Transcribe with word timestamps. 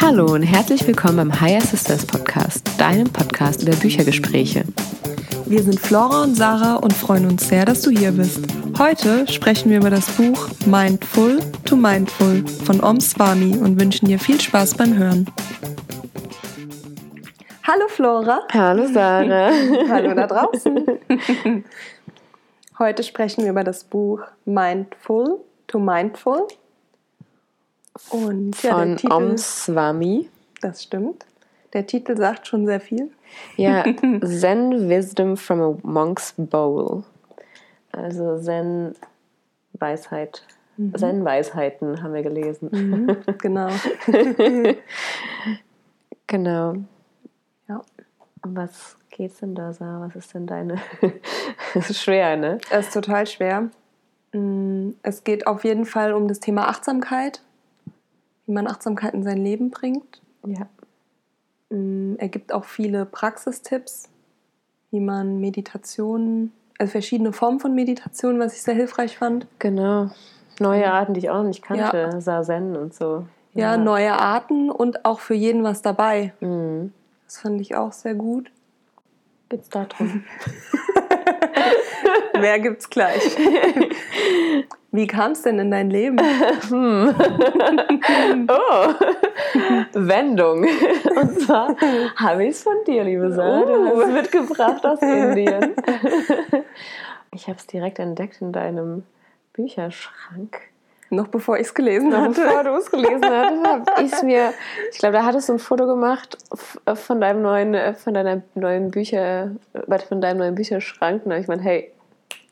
Hallo 0.00 0.34
und 0.34 0.42
herzlich 0.42 0.86
willkommen 0.86 1.16
beim 1.16 1.40
Higher 1.40 1.60
Sisters 1.60 2.06
Podcast, 2.06 2.64
deinem 2.78 3.08
Podcast 3.08 3.62
über 3.62 3.74
Büchergespräche. 3.74 4.62
Wir 5.46 5.62
sind 5.64 5.80
Flora 5.80 6.22
und 6.22 6.36
Sarah 6.36 6.76
und 6.76 6.92
freuen 6.92 7.26
uns 7.26 7.48
sehr, 7.48 7.64
dass 7.64 7.82
du 7.82 7.90
hier 7.90 8.12
bist. 8.12 8.44
Heute 8.78 9.26
sprechen 9.26 9.70
wir 9.70 9.78
über 9.78 9.90
das 9.90 10.06
Buch 10.12 10.50
Mindful 10.66 11.40
to 11.64 11.74
Mindful 11.74 12.46
von 12.64 12.80
Om 12.80 13.00
Swami 13.00 13.56
und 13.56 13.80
wünschen 13.80 14.06
dir 14.06 14.20
viel 14.20 14.40
Spaß 14.40 14.76
beim 14.76 14.96
Hören. 14.96 15.26
Hallo 17.64 17.86
Flora. 17.88 18.40
Hallo 18.52 18.86
Sarah. 18.92 19.50
Hallo 19.88 20.14
da 20.14 20.26
draußen. 20.26 20.86
Heute 22.80 23.02
sprechen 23.02 23.44
wir 23.44 23.50
über 23.50 23.62
das 23.62 23.84
Buch 23.84 24.22
Mindful 24.46 25.38
to 25.66 25.78
Mindful. 25.78 26.48
Und 28.08 28.62
ja, 28.62 28.72
von 28.72 28.96
Titel, 28.96 29.12
Om 29.12 29.36
Swami. 29.36 30.30
Das 30.62 30.84
stimmt. 30.84 31.26
Der 31.74 31.86
Titel 31.86 32.16
sagt 32.16 32.46
schon 32.46 32.64
sehr 32.64 32.80
viel. 32.80 33.10
Ja, 33.56 33.84
Zen 34.24 34.88
Wisdom 34.88 35.36
from 35.36 35.60
a 35.60 35.76
Monk's 35.82 36.32
Bowl. 36.38 37.04
Also 37.92 38.38
Zen 38.38 38.94
Weisheit. 39.74 40.42
Mhm. 40.78 40.96
Zen 40.96 41.22
Weisheiten 41.22 42.02
haben 42.02 42.14
wir 42.14 42.22
gelesen. 42.22 42.70
Mhm, 42.72 43.16
genau. 43.38 43.68
genau. 46.26 46.76
Ja. 47.68 47.82
Was 48.42 48.96
geht's 49.20 49.40
denn 49.40 49.54
da, 49.54 49.74
Sarah? 49.74 50.06
Was 50.06 50.16
ist 50.16 50.34
denn 50.34 50.46
deine? 50.46 50.76
Es 51.74 51.90
ist 51.90 52.02
schwer, 52.02 52.36
ne? 52.36 52.58
Es 52.70 52.86
ist 52.86 52.94
total 52.94 53.26
schwer. 53.26 53.68
Mm, 54.32 54.92
es 55.02 55.24
geht 55.24 55.46
auf 55.46 55.62
jeden 55.62 55.84
Fall 55.84 56.14
um 56.14 56.26
das 56.26 56.40
Thema 56.40 56.68
Achtsamkeit, 56.68 57.42
wie 58.46 58.52
man 58.52 58.66
Achtsamkeit 58.66 59.12
in 59.12 59.22
sein 59.22 59.36
Leben 59.36 59.70
bringt. 59.70 60.22
Ja. 60.46 60.66
Mm, 61.68 62.14
er 62.16 62.28
gibt 62.28 62.52
auch 62.52 62.64
viele 62.64 63.04
Praxistipps, 63.04 64.08
wie 64.90 65.00
man 65.00 65.38
Meditationen, 65.38 66.52
also 66.78 66.92
verschiedene 66.92 67.34
Formen 67.34 67.60
von 67.60 67.74
Meditation, 67.74 68.40
was 68.40 68.54
ich 68.54 68.62
sehr 68.62 68.74
hilfreich 68.74 69.18
fand. 69.18 69.46
Genau. 69.58 70.10
Neue 70.58 70.90
Arten, 70.90 71.12
die 71.12 71.20
ich 71.20 71.30
auch 71.30 71.36
noch 71.36 71.44
nicht 71.44 71.62
kannte, 71.62 72.10
ja. 72.12 72.20
Sazen 72.20 72.74
und 72.74 72.94
so. 72.94 73.26
Ja. 73.52 73.72
ja. 73.72 73.76
neue 73.76 74.18
Arten 74.18 74.70
und 74.70 75.04
auch 75.04 75.20
für 75.20 75.34
jeden 75.34 75.62
was 75.62 75.82
dabei. 75.82 76.32
Mhm. 76.40 76.94
Das 77.26 77.38
fand 77.38 77.60
ich 77.60 77.76
auch 77.76 77.92
sehr 77.92 78.14
gut. 78.14 78.50
Geht's 79.50 79.68
da 79.68 79.84
drum? 79.84 80.24
Mehr 82.40 82.60
gibt's 82.60 82.88
gleich. 82.88 83.36
Wie 84.92 85.08
kam 85.08 85.32
es 85.32 85.42
denn 85.42 85.58
in 85.58 85.72
dein 85.72 85.90
Leben? 85.90 86.18
Hm. 86.68 87.14
oh, 88.48 88.94
Wendung. 89.92 90.64
Und 91.16 91.40
zwar 91.40 91.76
habe 92.14 92.44
ich 92.44 92.50
es 92.50 92.62
von 92.62 92.76
dir, 92.86 93.02
liebe 93.02 93.32
Sarah. 93.32 93.64
Du 93.64 93.86
hast 93.86 93.98
es 93.98 94.04
oh. 94.04 94.12
mitgebracht 94.12 94.86
aus 94.86 95.02
Indien. 95.02 95.74
Ich 97.32 97.48
habe 97.48 97.58
es 97.58 97.66
direkt 97.66 97.98
entdeckt 97.98 98.40
in 98.40 98.52
deinem 98.52 99.02
Bücherschrank. 99.52 100.69
Noch 101.12 101.26
bevor 101.26 101.56
ich 101.56 101.66
es 101.66 101.74
gelesen 101.74 102.16
habe. 102.16 102.32
Bevor 102.32 102.62
du 102.62 102.70
es 102.76 102.90
gelesen 102.90 103.24
hattest, 103.24 103.90
habe 103.90 104.02
ich 104.04 104.12
es 104.12 104.22
mir. 104.22 104.52
Ich 104.92 104.98
glaube, 104.98 105.14
da 105.14 105.24
hattest 105.24 105.48
du 105.48 105.54
ein 105.54 105.58
Foto 105.58 105.86
gemacht 105.86 106.38
von 106.94 107.20
deinem 107.20 107.42
neuen, 107.42 107.94
von 107.96 108.14
deiner 108.14 108.42
neuen 108.54 108.92
Bücher, 108.92 109.50
von 110.08 110.20
deinem 110.20 110.38
neuen 110.38 110.54
Bücherschrank. 110.54 111.26
Und 111.26 111.32
ich 111.32 111.48
meine, 111.48 111.62
hey, 111.62 111.92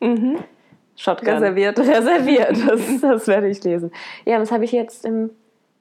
mhm. 0.01 0.39
Shotgun. 0.97 1.35
Reserviert. 1.35 1.79
Reserviert, 1.79 2.69
das, 2.69 3.01
das 3.01 3.27
werde 3.29 3.49
ich 3.49 3.63
lesen. 3.63 3.93
Ja, 4.25 4.39
das 4.39 4.51
habe 4.51 4.65
ich 4.65 4.73
jetzt 4.73 5.05
im 5.05 5.31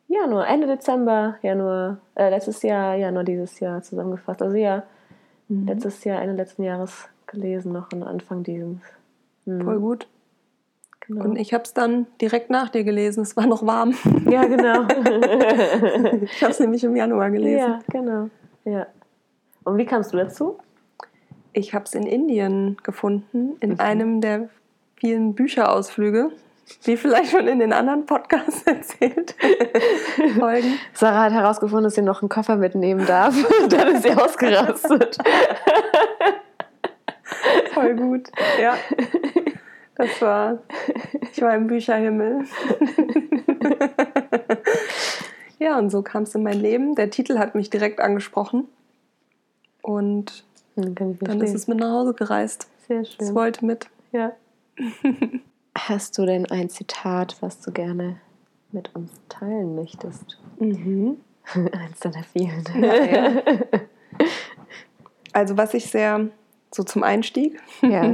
Januar, 0.08 0.48
Ende 0.48 0.68
Dezember, 0.68 1.36
Januar, 1.42 1.98
äh, 2.16 2.30
letztes 2.30 2.62
Jahr, 2.62 2.96
Januar 2.96 3.24
dieses 3.24 3.60
Jahr 3.60 3.82
zusammengefasst. 3.82 4.42
Also 4.44 4.56
ja, 4.56 4.84
mhm. 5.48 5.66
letztes 5.66 6.04
Jahr, 6.04 6.22
Ende 6.22 6.36
letzten 6.36 6.64
Jahres 6.64 7.10
gelesen, 7.26 7.74
noch 7.74 7.92
am 7.92 8.04
Anfang 8.04 8.44
dieses. 8.44 8.78
Mhm. 9.46 9.62
Voll 9.64 9.80
gut. 9.80 10.08
Genau. 11.08 11.24
Und 11.24 11.38
ich 11.38 11.54
habe 11.54 11.64
es 11.64 11.74
dann 11.74 12.06
direkt 12.20 12.50
nach 12.50 12.70
dir 12.70 12.84
gelesen. 12.84 13.22
Es 13.24 13.38
war 13.38 13.48
noch 13.48 13.66
warm. 13.66 13.94
Ja, 14.30 14.44
genau. 14.44 14.82
ich 16.22 16.44
habe 16.44 16.52
es 16.52 16.60
nämlich 16.60 16.84
im 16.84 16.96
Januar 16.96 17.32
gelesen. 17.32 17.58
Ja, 17.58 17.80
genau. 17.90 18.30
Ja. 18.66 18.88
Und 19.64 19.78
wie 19.78 19.86
kamst 19.86 20.12
du 20.12 20.18
dazu? 20.18 20.58
Ich 21.54 21.74
habe 21.74 21.86
es 21.86 21.96
in 21.96 22.04
Indien 22.04 22.78
gefunden, 22.84 23.56
in 23.62 23.72
mhm. 23.72 23.80
einem 23.80 24.22
der 24.22 24.50
vielen 24.98 25.34
Bücherausflüge, 25.34 26.32
wie 26.84 26.98
vielleicht 26.98 27.32
schon 27.32 27.48
in 27.48 27.60
den 27.60 27.72
anderen 27.72 28.06
Podcasts 28.06 28.64
erzählt. 28.66 29.36
Folgen. 30.38 30.78
Sarah 30.94 31.24
hat 31.24 31.34
herausgefunden, 31.34 31.86
dass 31.86 31.96
sie 31.96 32.02
noch 32.02 32.22
einen 32.22 32.30
Koffer 32.30 32.58
mitnehmen 32.58 33.06
darf. 33.06 33.36
Dann 33.70 33.96
ist 33.96 34.04
sie 34.04 34.12
ausgerastet. 34.12 35.18
Voll 37.74 37.96
gut, 37.96 38.28
ja. 38.62 38.76
Das 39.98 40.22
war, 40.22 40.60
ich 41.32 41.42
war 41.42 41.56
im 41.56 41.66
Bücherhimmel. 41.66 42.46
ja, 45.60 45.80
und 45.80 45.90
so 45.90 46.04
kam 46.04 46.24
es 46.24 46.36
in 46.36 46.44
mein 46.44 46.60
Leben. 46.60 46.94
Der 46.94 47.10
Titel 47.10 47.40
hat 47.40 47.56
mich 47.56 47.72
direkt 47.72 48.00
angesprochen. 48.00 48.68
Und 49.82 50.46
dann, 50.76 51.18
dann 51.20 51.42
ist 51.42 51.56
es 51.56 51.68
mit 51.68 51.80
nach 51.80 51.92
Hause 51.92 52.14
gereist. 52.14 52.68
Sehr 52.88 53.06
schön. 53.06 53.26
Es 53.26 53.34
wollte 53.34 53.66
mit. 53.66 53.90
Ja. 54.12 54.34
Hast 55.78 56.18
du 56.18 56.26
denn 56.26 56.46
ein 56.46 56.70
Zitat, 56.70 57.38
was 57.42 57.60
du 57.62 57.72
gerne 57.72 58.18
mit 58.72 58.94
uns 58.96 59.12
teilen 59.30 59.76
möchtest? 59.76 60.38
Mhm. 60.60 61.18
Eins 61.72 62.00
deiner 62.02 62.24
vielen. 62.24 62.64
Ja, 62.80 63.04
ja. 63.04 63.44
Also 65.34 65.58
was 65.58 65.74
ich 65.74 65.90
sehr 65.90 66.30
so 66.72 66.84
zum 66.84 67.02
Einstieg. 67.02 67.60
Ja. 67.82 68.14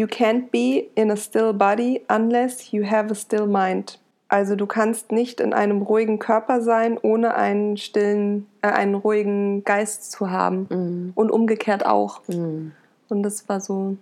You 0.00 0.06
can't 0.06 0.50
be 0.50 0.88
in 0.94 1.10
a 1.10 1.16
still 1.16 1.52
body 1.52 2.00
unless 2.08 2.72
you 2.72 2.84
have 2.90 3.10
a 3.10 3.14
still 3.14 3.46
mind. 3.46 3.98
Also 4.28 4.56
du 4.56 4.64
kannst 4.64 5.12
nicht 5.12 5.40
in 5.40 5.52
einem 5.52 5.82
ruhigen 5.82 6.18
Körper 6.18 6.62
sein, 6.62 6.96
ohne 7.02 7.34
einen 7.34 7.76
stillen, 7.76 8.46
äh, 8.62 8.68
einen 8.68 8.94
ruhigen 8.94 9.62
Geist 9.62 10.10
zu 10.10 10.30
haben. 10.30 10.62
Mm. 10.70 11.12
Und 11.14 11.30
umgekehrt 11.30 11.84
auch. 11.84 12.22
Mm. 12.28 12.68
Und 13.10 13.22
das 13.22 13.46
war 13.50 13.60
so 13.60 13.98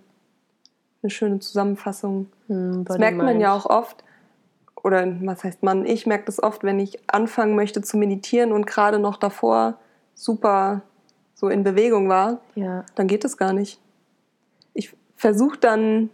eine 1.03 1.09
schöne 1.09 1.39
Zusammenfassung. 1.39 2.27
Mm, 2.47 2.85
das 2.85 2.97
merkt 2.97 3.17
man 3.17 3.41
ja 3.41 3.53
auch 3.53 3.65
oft. 3.65 4.01
Oder 4.81 5.05
was 5.23 5.43
heißt 5.43 5.63
man? 5.63 5.85
Ich 5.85 6.05
merke 6.05 6.27
das 6.27 6.41
oft, 6.41 6.63
wenn 6.63 6.79
ich 6.79 6.97
anfangen 7.07 7.57
möchte 7.57 7.81
zu 7.81 7.97
meditieren 7.97 8.53
und 8.53 8.65
gerade 8.65 8.99
noch 8.99 9.17
davor 9.17 9.75
super 10.15 10.81
so 11.35 11.49
in 11.49 11.65
Bewegung 11.65 12.07
war, 12.07 12.39
ja. 12.55 12.85
dann 12.95 13.07
geht 13.07 13.25
es 13.25 13.35
gar 13.35 13.51
nicht. 13.51 13.81
Versuche 15.19 15.57
dann, 15.59 16.11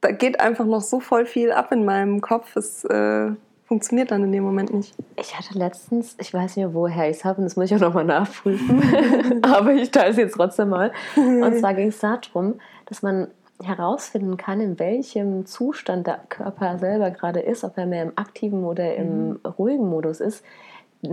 da 0.00 0.12
geht 0.12 0.38
einfach 0.38 0.66
noch 0.66 0.80
so 0.80 1.00
voll 1.00 1.26
viel 1.26 1.50
ab 1.50 1.72
in 1.72 1.84
meinem 1.84 2.20
Kopf. 2.20 2.54
Es 2.54 2.84
äh, 2.84 3.32
funktioniert 3.64 4.12
dann 4.12 4.22
in 4.22 4.30
dem 4.30 4.44
Moment 4.44 4.72
nicht. 4.72 4.94
Ich 5.16 5.36
hatte 5.36 5.58
letztens, 5.58 6.14
ich 6.20 6.32
weiß 6.32 6.54
nicht 6.54 6.64
mehr, 6.64 6.72
woher 6.72 7.10
ich 7.10 7.16
es 7.16 7.24
habe, 7.24 7.38
und 7.38 7.44
das 7.44 7.56
muss 7.56 7.66
ich 7.66 7.74
auch 7.74 7.80
nochmal 7.80 8.04
nachprüfen, 8.04 9.42
aber 9.42 9.72
ich 9.72 9.90
teile 9.90 10.12
es 10.12 10.16
jetzt 10.16 10.34
trotzdem 10.34 10.68
mal. 10.68 10.92
Und 11.16 11.58
zwar 11.58 11.74
ging 11.74 11.88
es 11.88 11.98
darum, 11.98 12.60
dass 12.84 13.02
man 13.02 13.26
herausfinden 13.60 14.36
kann, 14.36 14.60
in 14.60 14.78
welchem 14.78 15.44
Zustand 15.44 16.06
der 16.06 16.20
Körper 16.28 16.78
selber 16.78 17.10
gerade 17.10 17.40
ist, 17.40 17.64
ob 17.64 17.76
er 17.76 17.86
mehr 17.86 18.04
im 18.04 18.12
aktiven 18.14 18.62
oder 18.62 18.94
im 18.94 19.30
mhm. 19.30 19.40
ruhigen 19.58 19.88
Modus 19.88 20.20
ist, 20.20 20.44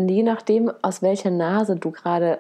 je 0.08 0.24
nachdem, 0.24 0.72
aus 0.82 1.02
welcher 1.02 1.32
Nase 1.32 1.76
du 1.76 1.92
gerade. 1.92 2.40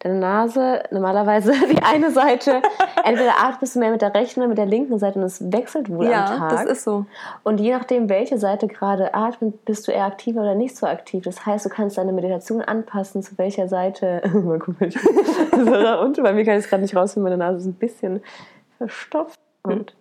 Deine 0.00 0.18
Nase, 0.18 0.82
normalerweise 0.90 1.52
die 1.70 1.82
eine 1.82 2.10
Seite, 2.10 2.62
entweder 3.04 3.38
atmest 3.38 3.74
du 3.74 3.80
mehr 3.80 3.90
mit 3.90 4.00
der 4.00 4.14
rechten 4.14 4.40
oder 4.40 4.48
mit 4.48 4.58
der 4.58 4.66
linken 4.66 4.98
Seite 4.98 5.18
und 5.18 5.24
es 5.24 5.52
wechselt 5.52 5.90
wohl 5.90 6.06
ja, 6.06 6.24
am 6.24 6.38
Tag. 6.38 6.52
Ja, 6.52 6.64
das 6.64 6.78
ist 6.78 6.84
so. 6.84 7.04
Und 7.42 7.60
je 7.60 7.72
nachdem, 7.72 8.08
welche 8.08 8.38
Seite 8.38 8.66
gerade 8.66 9.14
atmet, 9.14 9.64
bist 9.64 9.86
du 9.86 9.92
eher 9.92 10.06
aktiv 10.06 10.36
oder 10.36 10.54
nicht 10.54 10.76
so 10.76 10.86
aktiv. 10.86 11.24
Das 11.24 11.44
heißt, 11.44 11.66
du 11.66 11.68
kannst 11.68 11.98
deine 11.98 12.12
Meditation 12.12 12.62
anpassen, 12.62 13.22
zu 13.22 13.36
welcher 13.36 13.68
Seite. 13.68 14.22
Mal 14.32 14.58
gucken, 14.58 14.90
und 15.52 16.22
bei 16.22 16.32
mir 16.32 16.44
kann 16.44 16.54
ich 16.54 16.64
es 16.64 16.68
gerade 16.68 16.82
nicht 16.82 16.96
rausfinden, 16.96 17.30
meine 17.30 17.36
Nase 17.36 17.58
ist 17.58 17.66
ein 17.66 17.74
bisschen 17.74 18.22
verstopft. 18.78 19.38
Und 19.62 19.94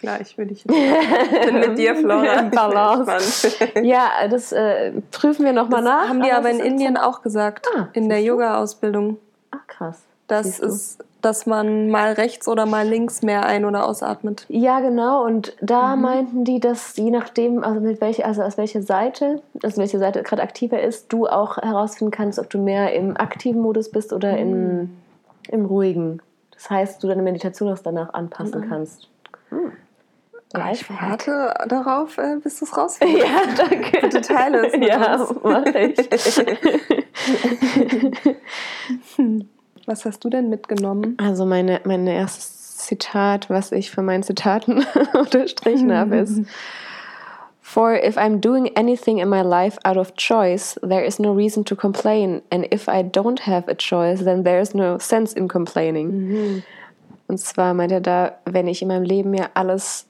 Gleich 0.00 0.38
würde 0.38 0.52
ich 0.52 0.64
bin 0.64 0.76
mit 1.60 1.78
dir, 1.78 1.94
Flora. 1.96 2.42
Balance. 2.42 3.48
ja, 3.82 4.08
das 4.30 4.50
äh, 4.50 4.92
prüfen 5.10 5.44
wir 5.44 5.52
nochmal 5.52 5.82
nach. 5.82 6.08
Haben 6.08 6.22
die 6.22 6.30
aber, 6.32 6.48
aber 6.48 6.50
in 6.50 6.60
Indien 6.60 6.96
auch 6.96 7.22
gesagt, 7.22 7.66
ah, 7.76 7.88
in 7.92 8.08
der 8.08 8.22
Yoga-Ausbildung. 8.22 9.18
Ah, 9.50 9.58
krass. 9.66 10.00
Das 10.26 10.58
ist, 10.58 11.04
dass 11.20 11.44
man 11.44 11.90
mal 11.90 12.12
rechts 12.12 12.48
oder 12.48 12.64
mal 12.64 12.86
links 12.88 13.20
mehr 13.22 13.44
ein- 13.44 13.64
oder 13.64 13.84
ausatmet. 13.86 14.46
Ja, 14.48 14.80
genau. 14.80 15.24
Und 15.24 15.54
da 15.60 15.96
mhm. 15.96 16.02
meinten 16.02 16.44
die, 16.44 16.60
dass 16.60 16.96
je 16.96 17.10
nachdem, 17.10 17.62
also 17.62 17.80
mit 17.80 18.00
welche, 18.00 18.24
also 18.24 18.42
aus 18.42 18.56
welcher 18.56 18.82
Seite, 18.82 19.42
also 19.62 19.76
welche 19.78 19.98
Seite 19.98 20.22
gerade 20.22 20.42
aktiver 20.42 20.80
ist, 20.80 21.12
du 21.12 21.26
auch 21.26 21.58
herausfinden 21.58 22.10
kannst, 22.10 22.38
ob 22.38 22.48
du 22.48 22.58
mehr 22.58 22.94
im 22.94 23.16
aktiven 23.16 23.60
Modus 23.60 23.90
bist 23.90 24.12
oder 24.12 24.32
mhm. 24.32 24.38
im, 24.38 24.96
im 25.48 25.64
ruhigen. 25.66 26.22
Das 26.52 26.70
heißt, 26.70 27.02
du 27.02 27.08
deine 27.08 27.22
Meditation 27.22 27.72
auch 27.72 27.78
danach 27.78 28.14
anpassen 28.14 28.60
Mhm. 28.62 28.68
kannst. 28.68 29.08
Hm. 30.52 30.62
Ich 30.72 30.88
warte 30.90 31.54
darauf, 31.68 32.18
äh, 32.18 32.36
bis 32.42 32.58
du 32.58 32.64
es 32.64 32.72
rausfindest. 32.76 33.24
Ja, 33.24 33.42
danke. 33.56 34.00
Bitte 34.00 34.20
teile 34.20 34.66
es 34.66 34.76
mit 34.76 34.88
Ja, 34.88 35.14
uns. 35.16 35.34
mach 35.42 35.64
ich. 35.66 35.96
Was 39.86 40.04
hast 40.04 40.24
du 40.24 40.30
denn 40.30 40.48
mitgenommen? 40.48 41.16
Also 41.20 41.44
meine, 41.46 41.80
mein 41.84 42.06
erstes 42.06 42.76
Zitat, 42.78 43.50
was 43.50 43.72
ich 43.72 43.90
für 43.90 44.02
meinen 44.02 44.22
Zitaten 44.22 44.84
unterstrichen 45.14 45.92
habe, 45.94 46.16
ist 46.18 46.42
For 47.62 47.92
if 47.94 48.16
I'm 48.16 48.40
doing 48.40 48.70
anything 48.76 49.18
in 49.18 49.28
my 49.28 49.42
life 49.42 49.78
out 49.84 49.96
of 49.96 50.14
choice, 50.16 50.74
there 50.82 51.04
is 51.04 51.20
no 51.20 51.32
reason 51.32 51.64
to 51.66 51.76
complain. 51.76 52.42
And 52.50 52.64
if 52.72 52.88
I 52.88 53.02
don't 53.04 53.46
have 53.46 53.68
a 53.70 53.74
choice, 53.76 54.24
then 54.24 54.42
there 54.42 54.60
is 54.60 54.74
no 54.74 54.98
sense 54.98 55.32
in 55.36 55.46
complaining. 55.46 56.64
Und 57.28 57.38
zwar 57.38 57.74
meint 57.74 57.92
er 57.92 58.00
da, 58.00 58.32
wenn 58.44 58.66
ich 58.66 58.82
in 58.82 58.88
meinem 58.88 59.04
Leben 59.04 59.34
ja 59.34 59.50
alles, 59.54 60.06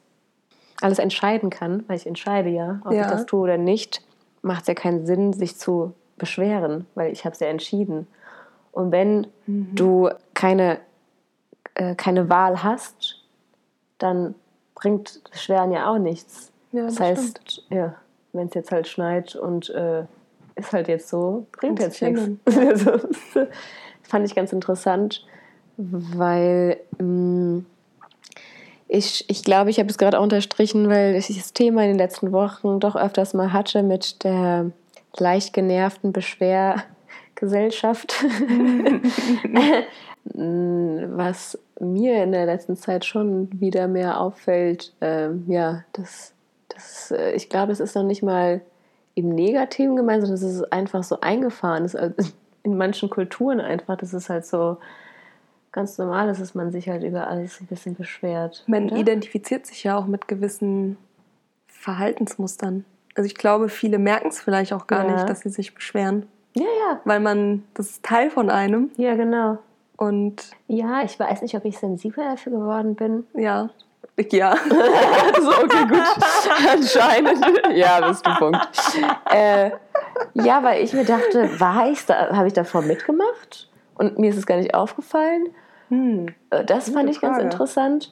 alles 0.82 0.98
entscheiden 0.98 1.50
kann, 1.50 1.84
weil 1.88 1.96
ich 1.96 2.06
entscheide 2.06 2.48
ja, 2.48 2.80
ob 2.84 2.92
Ja. 2.92 3.02
ich 3.02 3.06
das 3.08 3.26
tue 3.26 3.40
oder 3.40 3.58
nicht, 3.58 4.02
macht 4.42 4.62
es 4.62 4.68
ja 4.68 4.74
keinen 4.74 5.06
Sinn, 5.06 5.32
sich 5.32 5.56
zu 5.56 5.92
beschweren, 6.16 6.86
weil 6.94 7.12
ich 7.12 7.24
habe 7.24 7.34
es 7.34 7.40
ja 7.40 7.48
entschieden. 7.48 8.06
Und 8.72 8.92
wenn 8.92 9.26
du 9.46 10.10
keine, 10.34 10.78
äh, 11.74 11.94
keine 11.94 12.28
Wahl 12.30 12.62
hast, 12.62 13.22
dann 13.98 14.34
bringt 14.74 15.22
Beschweren 15.30 15.72
ja 15.72 15.90
auch 15.90 15.98
nichts. 15.98 16.52
Ja, 16.72 16.84
das 16.84 16.94
das 16.94 17.06
heißt, 17.06 17.62
ja, 17.70 17.94
wenn 18.32 18.46
es 18.48 18.54
jetzt 18.54 18.70
halt 18.70 18.86
schneit 18.86 19.34
und 19.34 19.70
äh, 19.70 20.04
ist 20.54 20.72
halt 20.72 20.88
jetzt 20.88 21.08
so, 21.08 21.46
bringt 21.52 21.80
jetzt 21.80 22.00
nichts. 22.00 22.28
Also, 22.56 22.92
fand 24.02 24.26
ich 24.26 24.34
ganz 24.34 24.52
interessant, 24.52 25.26
weil 25.76 26.78
mh, 26.98 27.62
ich, 28.92 29.24
ich 29.28 29.44
glaube, 29.44 29.70
ich 29.70 29.78
habe 29.78 29.88
es 29.88 29.98
gerade 29.98 30.18
auch 30.18 30.24
unterstrichen, 30.24 30.88
weil 30.88 31.14
ich 31.14 31.28
das 31.28 31.52
Thema 31.52 31.82
in 31.82 31.90
den 31.90 31.98
letzten 31.98 32.32
Wochen 32.32 32.80
doch 32.80 32.96
öfters 32.96 33.34
mal 33.34 33.52
hatte 33.52 33.84
mit 33.84 34.24
der 34.24 34.72
leicht 35.16 35.52
genervten 35.52 36.12
Beschwergesellschaft. 36.12 38.24
Was 40.24 41.56
mir 41.78 42.24
in 42.24 42.32
der 42.32 42.46
letzten 42.46 42.76
Zeit 42.76 43.04
schon 43.04 43.48
wieder 43.60 43.86
mehr 43.86 44.20
auffällt, 44.20 44.92
ähm, 45.00 45.44
ja, 45.46 45.84
das, 45.92 46.32
das, 46.68 47.12
äh, 47.12 47.30
ich 47.32 47.48
glaube, 47.48 47.70
es 47.70 47.78
ist 47.80 47.94
noch 47.94 48.02
nicht 48.02 48.24
mal 48.24 48.60
im 49.14 49.28
Negativen 49.28 49.94
gemeint, 49.94 50.22
sondern 50.22 50.34
es 50.34 50.42
ist 50.42 50.72
einfach 50.72 51.04
so 51.04 51.20
eingefahren. 51.20 51.84
Es 51.84 51.94
ist 51.94 52.00
also 52.00 52.32
in 52.64 52.76
manchen 52.76 53.08
Kulturen 53.08 53.60
einfach, 53.60 53.96
das 53.96 54.14
ist 54.14 54.28
halt 54.28 54.44
so 54.44 54.78
ganz 55.72 55.98
normal, 55.98 56.28
ist, 56.28 56.40
dass 56.40 56.54
man 56.54 56.72
sich 56.72 56.88
halt 56.88 57.02
über 57.04 57.26
alles 57.28 57.60
ein 57.60 57.66
bisschen 57.66 57.94
beschwert. 57.94 58.64
Man 58.66 58.86
oder? 58.86 58.96
identifiziert 58.96 59.66
sich 59.66 59.84
ja 59.84 59.96
auch 59.96 60.06
mit 60.06 60.28
gewissen 60.28 60.96
Verhaltensmustern. 61.68 62.84
Also 63.14 63.26
ich 63.26 63.34
glaube, 63.34 63.68
viele 63.68 63.98
merken 63.98 64.28
es 64.28 64.40
vielleicht 64.40 64.72
auch 64.72 64.86
gar 64.86 65.04
Ja. 65.06 65.12
nicht, 65.14 65.28
dass 65.28 65.40
sie 65.40 65.48
sich 65.50 65.74
beschweren, 65.74 66.26
Ja, 66.54 66.64
ja, 66.64 67.00
weil 67.04 67.20
man, 67.20 67.64
das 67.74 67.90
ist 67.90 68.02
Teil 68.04 68.30
von 68.30 68.50
einem 68.50 68.90
ja, 68.96 69.14
genau. 69.14 69.58
und 69.96 70.50
Ja, 70.68 71.02
ich 71.02 71.18
weiß 71.18 71.42
nicht, 71.42 71.54
ob 71.56 71.64
ich 71.64 71.78
sensibel 71.78 72.24
dafür 72.24 72.52
geworden 72.52 72.94
bin. 72.94 73.26
ja, 73.34 73.70
ja, 74.32 74.54
so, 75.40 75.48
okay, 75.50 75.86
gut. 75.88 76.02
Anscheinend. 76.70 77.38
Ja, 77.74 78.06
bist 78.06 78.26
du 78.26 78.30
Punkt. 78.34 78.68
Äh, 79.30 79.70
ja, 80.34 80.62
weil 80.62 80.82
ich 80.84 80.92
mir 80.92 81.06
dachte, 81.06 81.58
war 81.58 81.88
ich 81.90 82.04
da, 82.04 82.36
habe 82.36 82.46
ich 82.48 82.52
davor 82.52 82.82
mitgemacht? 82.82 83.70
Und 84.00 84.18
mir 84.18 84.30
ist 84.30 84.38
es 84.38 84.46
gar 84.46 84.56
nicht 84.56 84.74
aufgefallen. 84.74 85.48
hm. 85.88 86.26
Äh, 86.48 86.64
Das 86.64 86.88
fand 86.88 87.10
ich 87.10 87.20
ganz 87.20 87.34
Frage. 87.36 87.44
interessant. 87.50 88.10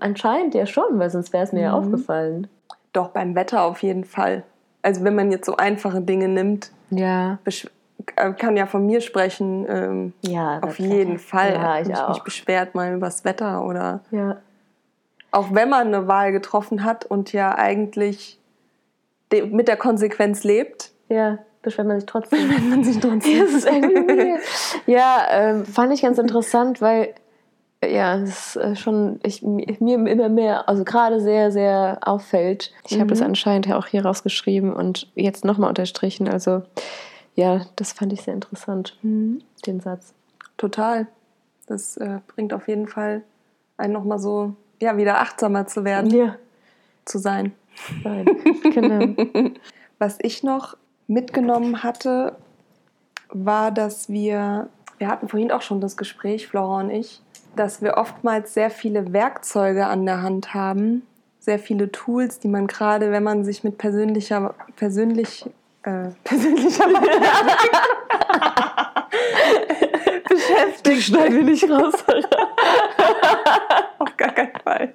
Anscheinend 0.00 0.54
ja 0.54 0.66
schon, 0.66 0.98
weil 0.98 1.08
sonst 1.08 1.32
wäre 1.32 1.44
es 1.44 1.52
mir 1.52 1.60
ja 1.62 1.68
Mhm. 1.70 1.76
aufgefallen. 1.78 2.48
doch 2.92 3.08
beim 3.08 3.34
Wetter 3.34 3.62
auf 3.62 3.82
jeden 3.82 4.04
Fall. 4.04 4.42
Also 4.82 5.02
wenn 5.04 5.14
man 5.14 5.30
jetzt 5.30 5.46
so 5.46 5.56
einfache 5.56 6.02
Dinge 6.02 6.28
nimmt, 6.28 6.72
Ja. 6.90 7.38
äh, 8.16 8.32
kann 8.34 8.56
ja 8.58 8.66
von 8.66 8.84
mir 8.84 9.00
sprechen, 9.00 9.64
ähm, 9.68 10.12
Ja, 10.22 10.58
auf 10.60 10.78
jeden 10.78 11.18
Fall. 11.18 11.54
Ja, 11.54 11.78
ich 11.80 11.86
mich 11.88 11.96
auch. 11.96 12.08
nicht 12.10 12.24
beschwert 12.24 12.74
mal 12.74 12.92
über 12.94 13.06
das 13.06 13.24
Wetter 13.24 13.64
oder 13.64 14.00
Ja. 14.10 14.36
auch 15.30 15.54
wenn 15.54 15.70
man 15.70 15.86
eine 15.86 16.06
Wahl 16.08 16.32
getroffen 16.32 16.84
hat 16.84 17.06
und 17.06 17.32
ja 17.32 17.54
eigentlich 17.56 18.38
mit 19.32 19.68
der 19.68 19.78
Konsequenz 19.78 20.44
lebt, 20.44 20.90
ja, 21.08 21.38
beschwert 21.62 21.86
man 21.86 21.98
sich 22.00 22.06
trotzdem. 22.06 22.50
wenn 22.50 22.68
man 22.70 22.84
sich 22.84 22.98
trotzdem. 23.00 23.38
Das 23.40 23.52
ist 23.54 23.66
irgendwie. 23.70 24.34
Ja, 24.86 25.26
ähm, 25.30 25.64
fand 25.64 25.92
ich 25.92 26.02
ganz 26.02 26.18
interessant, 26.18 26.80
weil 26.80 27.14
äh, 27.80 27.94
ja, 27.94 28.16
es 28.16 28.54
ist 28.54 28.56
äh, 28.56 28.76
schon 28.76 29.20
ich, 29.22 29.42
mir 29.42 29.68
immer 30.08 30.28
mehr, 30.28 30.68
also 30.68 30.84
gerade 30.84 31.20
sehr, 31.20 31.50
sehr 31.52 31.98
auffällt. 32.02 32.72
Ich 32.88 32.98
habe 32.98 33.08
das 33.10 33.20
Mhm. 33.20 33.26
anscheinend 33.26 33.66
ja 33.66 33.76
auch 33.78 33.86
hier 33.86 34.04
rausgeschrieben 34.04 34.72
und 34.72 35.10
jetzt 35.14 35.44
nochmal 35.44 35.68
unterstrichen. 35.68 36.28
Also 36.28 36.62
ja, 37.34 37.62
das 37.76 37.92
fand 37.92 38.12
ich 38.12 38.22
sehr 38.22 38.34
interessant, 38.34 38.96
Mhm. 39.02 39.40
den 39.66 39.80
Satz. 39.80 40.12
Total. 40.58 41.06
Das 41.66 41.96
äh, 41.96 42.18
bringt 42.26 42.52
auf 42.52 42.68
jeden 42.68 42.86
Fall 42.88 43.22
einen 43.78 43.92
nochmal 43.94 44.18
so, 44.18 44.54
ja, 44.80 44.96
wieder 44.96 45.20
achtsamer 45.20 45.66
zu 45.66 45.84
werden, 45.84 46.10
Ja, 46.10 46.36
zu 47.04 47.18
sein. 47.18 47.52
nein, 48.04 48.26
genau. 48.62 49.14
Was 49.98 50.18
ich 50.20 50.42
noch 50.42 50.76
mitgenommen 51.12 51.82
hatte, 51.82 52.36
war, 53.28 53.70
dass 53.70 54.08
wir, 54.08 54.68
wir 54.98 55.08
hatten 55.08 55.28
vorhin 55.28 55.52
auch 55.52 55.62
schon 55.62 55.80
das 55.80 55.96
Gespräch, 55.96 56.48
Flora 56.48 56.80
und 56.80 56.90
ich, 56.90 57.22
dass 57.56 57.82
wir 57.82 57.96
oftmals 57.96 58.54
sehr 58.54 58.70
viele 58.70 59.12
Werkzeuge 59.12 59.86
an 59.86 60.06
der 60.06 60.22
Hand 60.22 60.54
haben, 60.54 61.02
sehr 61.38 61.58
viele 61.58 61.90
Tools, 61.92 62.38
die 62.38 62.48
man 62.48 62.66
gerade, 62.66 63.10
wenn 63.10 63.22
man 63.22 63.44
sich 63.44 63.64
mit 63.64 63.78
persönlicher, 63.78 64.54
persönlich, 64.76 65.44
äh, 65.82 66.08
persönlicher 66.24 66.88
beschäftigt, 70.28 71.02
Schneiden 71.02 71.36
wir 71.36 71.44
nicht 71.44 71.68
raus. 71.68 71.94
auf 73.98 74.16
gar 74.16 74.30
keinen 74.32 74.56
Fall. 74.64 74.92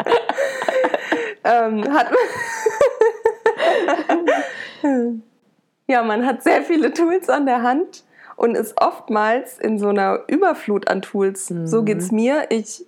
ähm, 1.44 1.94
hat 1.94 2.08
ja, 5.88 6.04
man 6.04 6.25
hat 6.25 6.44
sehr 6.44 6.62
viele 6.63 6.94
Tools 6.94 7.30
an 7.30 7.45
der 7.45 7.63
Hand 7.63 8.04
und 8.36 8.56
ist 8.56 8.80
oftmals 8.80 9.57
in 9.57 9.80
so 9.80 9.89
einer 9.89 10.22
Überflut 10.28 10.89
an 10.89 11.01
Tools. 11.01 11.48
So 11.48 11.84
geht's 11.84 12.12
mir. 12.12 12.45
Ich 12.50 12.86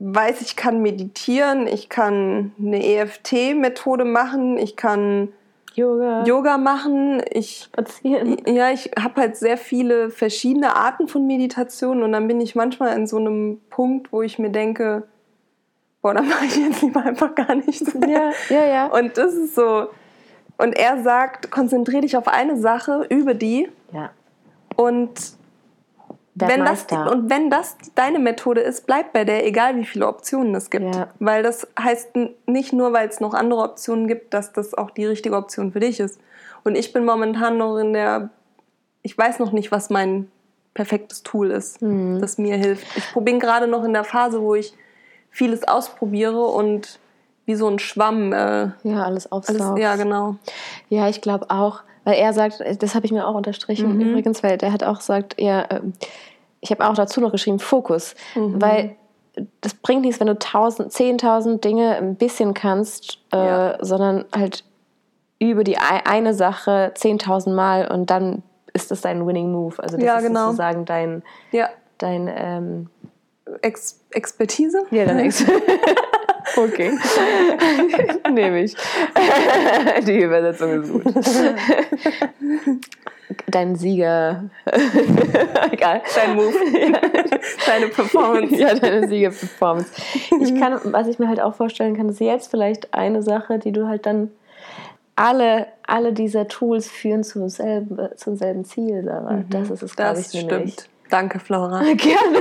weiß, 0.00 0.40
ich 0.40 0.56
kann 0.56 0.82
meditieren, 0.82 1.66
ich 1.66 1.88
kann 1.88 2.52
eine 2.58 2.84
EFT-Methode 2.84 4.04
machen, 4.04 4.58
ich 4.58 4.76
kann 4.76 5.28
Yoga, 5.74 6.24
Yoga 6.24 6.58
machen, 6.58 7.22
ich 7.30 7.64
spazieren. 7.64 8.38
ja, 8.46 8.70
ich 8.70 8.90
habe 8.98 9.20
halt 9.20 9.36
sehr 9.36 9.56
viele 9.56 10.10
verschiedene 10.10 10.74
Arten 10.74 11.06
von 11.06 11.26
Meditation 11.26 12.02
und 12.02 12.12
dann 12.12 12.26
bin 12.28 12.40
ich 12.40 12.54
manchmal 12.54 12.96
in 12.96 13.06
so 13.06 13.18
einem 13.18 13.60
Punkt, 13.70 14.12
wo 14.12 14.22
ich 14.22 14.38
mir 14.38 14.50
denke, 14.50 15.04
boah, 16.02 16.14
dann 16.14 16.28
mache 16.28 16.46
ich 16.46 16.56
jetzt 16.56 16.82
lieber 16.82 17.04
einfach 17.04 17.34
gar 17.34 17.54
nichts 17.54 17.94
mehr. 17.94 18.32
Ja, 18.48 18.56
ja, 18.56 18.66
ja. 18.66 18.86
Und 18.86 19.16
das 19.16 19.34
ist 19.34 19.54
so. 19.54 19.88
Und 20.60 20.72
er 20.74 21.02
sagt, 21.02 21.50
konzentriere 21.50 22.02
dich 22.02 22.16
auf 22.16 22.28
eine 22.28 22.56
Sache, 22.58 23.06
übe 23.08 23.34
die 23.34 23.68
ja. 23.92 24.10
und 24.76 25.10
Werd 26.34 26.52
wenn 26.52 26.60
das, 26.60 26.68
Meister. 26.90 27.10
und 27.10 27.28
wenn 27.30 27.50
das 27.50 27.76
deine 27.94 28.18
Methode 28.18 28.60
ist, 28.60 28.86
bleib 28.86 29.12
bei 29.12 29.24
der, 29.24 29.46
egal 29.46 29.76
wie 29.76 29.84
viele 29.84 30.06
Optionen 30.06 30.54
es 30.54 30.70
gibt. 30.70 30.94
Ja. 30.94 31.08
Weil 31.18 31.42
das 31.42 31.66
heißt 31.78 32.10
nicht 32.46 32.72
nur, 32.72 32.92
weil 32.92 33.08
es 33.08 33.20
noch 33.20 33.34
andere 33.34 33.62
Optionen 33.62 34.06
gibt, 34.06 34.32
dass 34.32 34.52
das 34.52 34.74
auch 34.74 34.90
die 34.90 35.06
richtige 35.06 35.34
Option 35.36 35.72
für 35.72 35.80
dich 35.80 35.98
ist. 35.98 36.20
Und 36.62 36.76
ich 36.76 36.92
bin 36.92 37.04
momentan 37.04 37.56
noch 37.58 37.78
in 37.78 37.92
der, 37.92 38.30
ich 39.02 39.16
weiß 39.18 39.38
noch 39.38 39.52
nicht, 39.52 39.72
was 39.72 39.90
mein 39.90 40.30
perfektes 40.74 41.22
Tool 41.22 41.50
ist, 41.50 41.82
Mhm. 41.82 42.20
das 42.20 42.38
mir 42.38 42.56
hilft. 42.56 42.86
Ich 42.96 43.12
bin 43.24 43.40
gerade 43.40 43.66
noch 43.66 43.82
in 43.84 43.92
der 43.92 44.04
Phase, 44.04 44.40
wo 44.40 44.54
ich 44.54 44.72
vieles 45.30 45.66
ausprobiere 45.66 46.44
und 46.46 47.00
wie 47.50 47.56
so 47.56 47.66
ein 47.68 47.78
Schwamm. 47.78 48.32
Äh, 48.32 48.70
ja, 48.84 49.02
alles 49.04 49.30
alles, 49.30 49.48
aufsaugt. 49.48 49.78
ja, 49.80 49.96
genau. 49.96 50.36
Ja, 50.88 51.08
ich 51.08 51.20
glaube 51.20 51.46
auch, 51.50 51.80
weil 52.04 52.14
er 52.14 52.32
sagt, 52.32 52.62
das 52.82 52.94
habe 52.94 53.04
ich 53.06 53.12
mir 53.12 53.26
auch 53.26 53.34
unterstrichen 53.34 53.94
Mhm. 53.96 54.00
übrigens, 54.00 54.42
weil 54.42 54.56
der 54.56 54.72
hat 54.72 54.84
auch 54.84 54.98
gesagt, 54.98 55.40
ja, 55.40 55.64
ähm, 55.70 55.92
ich 56.60 56.70
habe 56.70 56.86
auch 56.88 56.94
dazu 56.94 57.20
noch 57.20 57.32
geschrieben, 57.32 57.58
Fokus. 57.58 58.14
Mhm. 58.34 58.60
Weil 58.62 58.96
das 59.60 59.74
bringt 59.74 60.02
nichts, 60.02 60.20
wenn 60.20 60.26
du 60.26 60.38
tausend, 60.38 60.92
zehntausend 60.92 61.64
Dinge 61.64 61.96
ein 61.96 62.16
bisschen 62.16 62.52
kannst, 62.54 63.18
äh, 63.32 63.36
Ja. 63.36 63.78
sondern 63.84 64.24
halt 64.34 64.64
über 65.38 65.64
die 65.64 65.78
ei- 65.78 66.04
eine 66.04 66.34
Sache 66.34 66.92
zehntausend 66.94 67.54
Mal 67.56 67.90
und 67.90 68.10
dann 68.10 68.42
ist 68.72 68.90
das 68.90 69.00
dein 69.00 69.26
Winning 69.26 69.50
Move. 69.52 69.82
Also 69.82 69.96
das 69.96 70.04
Ja, 70.06 70.16
ist 70.18 70.26
genau. 70.26 70.46
sozusagen 70.46 70.84
dein, 70.84 71.22
Ja, 71.52 71.68
dein 71.98 72.30
ähm, 72.32 72.90
Ex 73.62 74.00
Expertise. 74.12 74.82
ja, 74.90 75.04
dein 75.06 75.18
Ex 75.20 75.44
Okay. 76.56 76.92
Nehme 78.32 78.62
ich. 78.62 78.76
Die 80.06 80.20
Übersetzung 80.22 80.82
ist 80.82 80.92
gut. 80.92 81.04
dein 83.46 83.76
Sieger. 83.76 84.44
Egal. 85.70 86.02
Dein 86.14 86.34
Move. 86.36 86.54
Deine 87.66 87.86
Performance. 87.88 88.54
ja, 88.56 88.74
deine 88.74 89.08
Sieger-Performance. 89.08 89.90
Ich 90.40 90.54
kann, 90.58 90.80
was 90.84 91.06
ich 91.06 91.18
mir 91.18 91.28
halt 91.28 91.40
auch 91.40 91.54
vorstellen 91.54 91.96
kann, 91.96 92.08
ist 92.08 92.20
jetzt 92.20 92.50
vielleicht 92.50 92.92
eine 92.94 93.22
Sache, 93.22 93.58
die 93.58 93.72
du 93.72 93.86
halt 93.86 94.06
dann 94.06 94.30
alle, 95.16 95.66
alle 95.86 96.12
dieser 96.12 96.48
Tools 96.48 96.88
führen 96.88 97.24
zum 97.24 97.48
selben, 97.48 97.98
zum 98.16 98.36
selben 98.36 98.64
Ziel, 98.64 99.04
Sarah. 99.04 99.32
Mhm. 99.32 99.50
Das 99.50 99.70
ist 99.70 99.82
es, 99.82 99.94
glaube 99.96 100.14
Das 100.16 100.32
ich, 100.32 100.40
stimmt. 100.40 100.52
nämlich. 100.52 100.76
Danke, 101.10 101.40
Flora. 101.40 101.82
Gerne. 101.82 102.38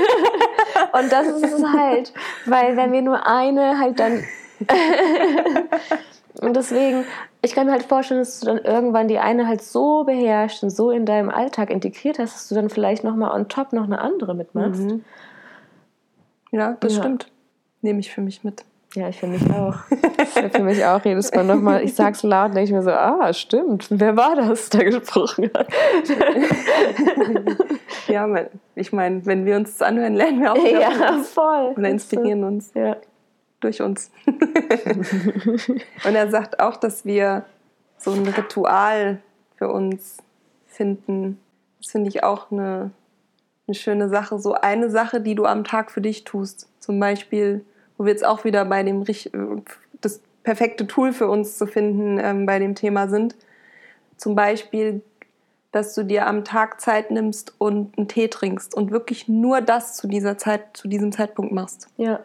Und 0.93 1.11
das 1.11 1.27
ist 1.27 1.43
es 1.53 1.63
halt. 1.63 2.13
Weil 2.45 2.77
wenn 2.77 2.91
wir 2.91 3.01
nur 3.01 3.25
eine 3.27 3.79
halt 3.79 3.99
dann. 3.99 4.23
und 6.41 6.55
deswegen, 6.55 7.05
ich 7.41 7.53
kann 7.53 7.65
mir 7.67 7.71
halt 7.73 7.83
vorstellen, 7.83 8.19
dass 8.21 8.39
du 8.39 8.47
dann 8.47 8.57
irgendwann 8.59 9.07
die 9.07 9.19
eine 9.19 9.47
halt 9.47 9.61
so 9.61 10.03
beherrscht 10.03 10.63
und 10.63 10.69
so 10.69 10.91
in 10.91 11.05
deinem 11.05 11.29
Alltag 11.29 11.69
integriert 11.69 12.19
hast, 12.19 12.35
dass 12.35 12.47
du 12.49 12.55
dann 12.55 12.69
vielleicht 12.69 13.03
nochmal 13.03 13.31
on 13.31 13.47
top 13.47 13.73
noch 13.73 13.85
eine 13.85 13.99
andere 14.01 14.35
mitmachst. 14.35 14.81
Mhm. 14.81 15.05
Ja, 16.51 16.75
das 16.79 16.95
Ja. 16.95 17.03
stimmt. 17.03 17.27
Nehme 17.81 17.99
ich 17.99 18.11
für 18.11 18.21
mich 18.21 18.43
mit. 18.43 18.65
Ja, 18.95 19.07
ich 19.07 19.17
finde 19.19 19.37
mich 19.37 19.53
auch. 19.53 19.75
Ist 20.17 20.55
für 20.55 20.63
mich 20.63 20.83
auch 20.83 21.05
jedes 21.05 21.31
Mal 21.31 21.43
nochmal, 21.43 21.83
ich 21.83 21.93
sag's 21.93 22.23
laut 22.23 22.49
und 22.49 22.55
denke 22.55 22.69
ich 22.69 22.75
mir 22.75 22.81
so, 22.81 22.89
ah, 22.89 23.31
stimmt, 23.33 23.85
wer 23.91 24.17
war 24.17 24.35
das, 24.35 24.69
der 24.71 24.85
gesprochen 24.85 25.51
hat? 25.55 25.67
Ja, 28.19 28.27
mein- 28.27 28.49
ich 28.75 28.91
meine, 28.91 29.25
wenn 29.25 29.45
wir 29.45 29.55
uns 29.55 29.77
das 29.77 29.87
anhören, 29.87 30.13
lernen 30.15 30.41
wir 30.41 30.51
auch 30.53 30.57
Ja, 30.65 31.17
voll. 31.23 31.73
oder 31.77 31.89
inspirieren 31.89 32.43
uns 32.43 32.71
Ja. 32.73 32.97
durch 33.61 33.81
uns. 33.81 34.11
Und 36.05 36.15
er 36.15 36.29
sagt 36.29 36.59
auch, 36.59 36.77
dass 36.77 37.05
wir 37.05 37.45
so 37.97 38.11
ein 38.11 38.27
Ritual 38.27 39.19
für 39.57 39.69
uns 39.69 40.17
finden. 40.67 41.39
Das 41.81 41.91
finde 41.91 42.09
ich 42.09 42.23
auch 42.23 42.51
eine, 42.51 42.91
eine 43.67 43.75
schöne 43.75 44.09
Sache. 44.09 44.39
So 44.39 44.53
eine 44.53 44.89
Sache, 44.89 45.21
die 45.21 45.35
du 45.35 45.45
am 45.45 45.63
Tag 45.63 45.91
für 45.91 46.01
dich 46.01 46.23
tust. 46.23 46.67
Zum 46.79 46.99
Beispiel, 46.99 47.63
wo 47.97 48.05
wir 48.05 48.11
jetzt 48.11 48.25
auch 48.25 48.43
wieder 48.43 48.65
bei 48.65 48.83
dem 48.83 49.03
das 50.01 50.21
perfekte 50.43 50.87
Tool 50.87 51.11
für 51.13 51.27
uns 51.27 51.57
zu 51.57 51.67
finden 51.67 52.17
ähm, 52.21 52.45
bei 52.45 52.59
dem 52.59 52.75
Thema 52.75 53.07
sind. 53.09 53.35
Zum 54.17 54.35
Beispiel, 54.35 55.01
dass 55.71 55.93
du 55.93 56.03
dir 56.03 56.25
am 56.27 56.43
Tag 56.43 56.81
Zeit 56.81 57.11
nimmst 57.11 57.53
und 57.59 57.97
einen 57.97 58.07
Tee 58.07 58.27
trinkst 58.27 58.73
und 58.73 58.91
wirklich 58.91 59.27
nur 59.27 59.61
das 59.61 59.95
zu 59.95 60.07
dieser 60.07 60.37
Zeit, 60.37 60.75
zu 60.75 60.87
diesem 60.87 61.11
Zeitpunkt 61.11 61.51
machst 61.51 61.87
Ja. 61.97 62.19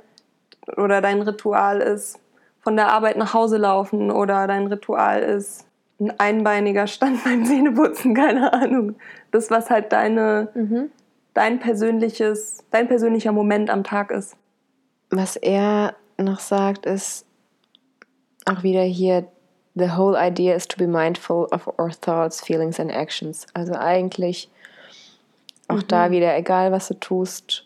oder 0.77 1.01
dein 1.01 1.21
Ritual 1.23 1.81
ist 1.81 2.19
von 2.61 2.77
der 2.77 2.89
Arbeit 2.89 3.19
nach 3.19 3.35
Hause 3.35 3.59
laufen 3.59 4.11
oder 4.11 4.47
dein 4.47 4.67
Ritual 4.69 5.23
ist 5.23 5.67
ein 6.01 6.19
einbeiniger 6.19 6.87
Stand 6.87 7.23
beim 7.25 7.45
Zähneputzen, 7.45 8.15
keine 8.15 8.53
Ahnung. 8.53 8.97
Das, 9.31 9.51
was 9.51 9.69
halt 9.71 9.93
deine, 9.93 10.49
Mhm. 10.55 10.91
dein 11.35 11.59
persönliches, 11.61 12.65
dein 12.71 12.89
persönlicher 12.89 13.33
Moment 13.33 13.69
am 13.71 13.85
Tag 13.85 14.11
ist. 14.11 14.37
Was 15.11 15.37
er 15.37 15.95
noch 16.17 16.41
sagt, 16.41 16.87
ist 16.87 17.27
auch 18.47 18.63
wieder 18.63 18.83
hier, 18.83 19.27
the 19.75 19.97
whole 19.97 20.17
idea 20.17 20.55
is 20.55 20.67
to 20.69 20.77
be 20.77 20.87
mindful 20.87 21.49
of 21.53 21.69
our 21.79 21.91
thoughts, 21.91 22.41
feelings 22.41 22.79
and 22.79 22.91
actions. 22.91 23.47
Also 23.55 23.75
eigentlich 23.75 24.49
auch 25.69 25.83
da 25.83 26.11
wieder, 26.11 26.37
egal 26.37 26.73
was 26.73 26.89
du 26.89 26.95
tust, 26.95 27.65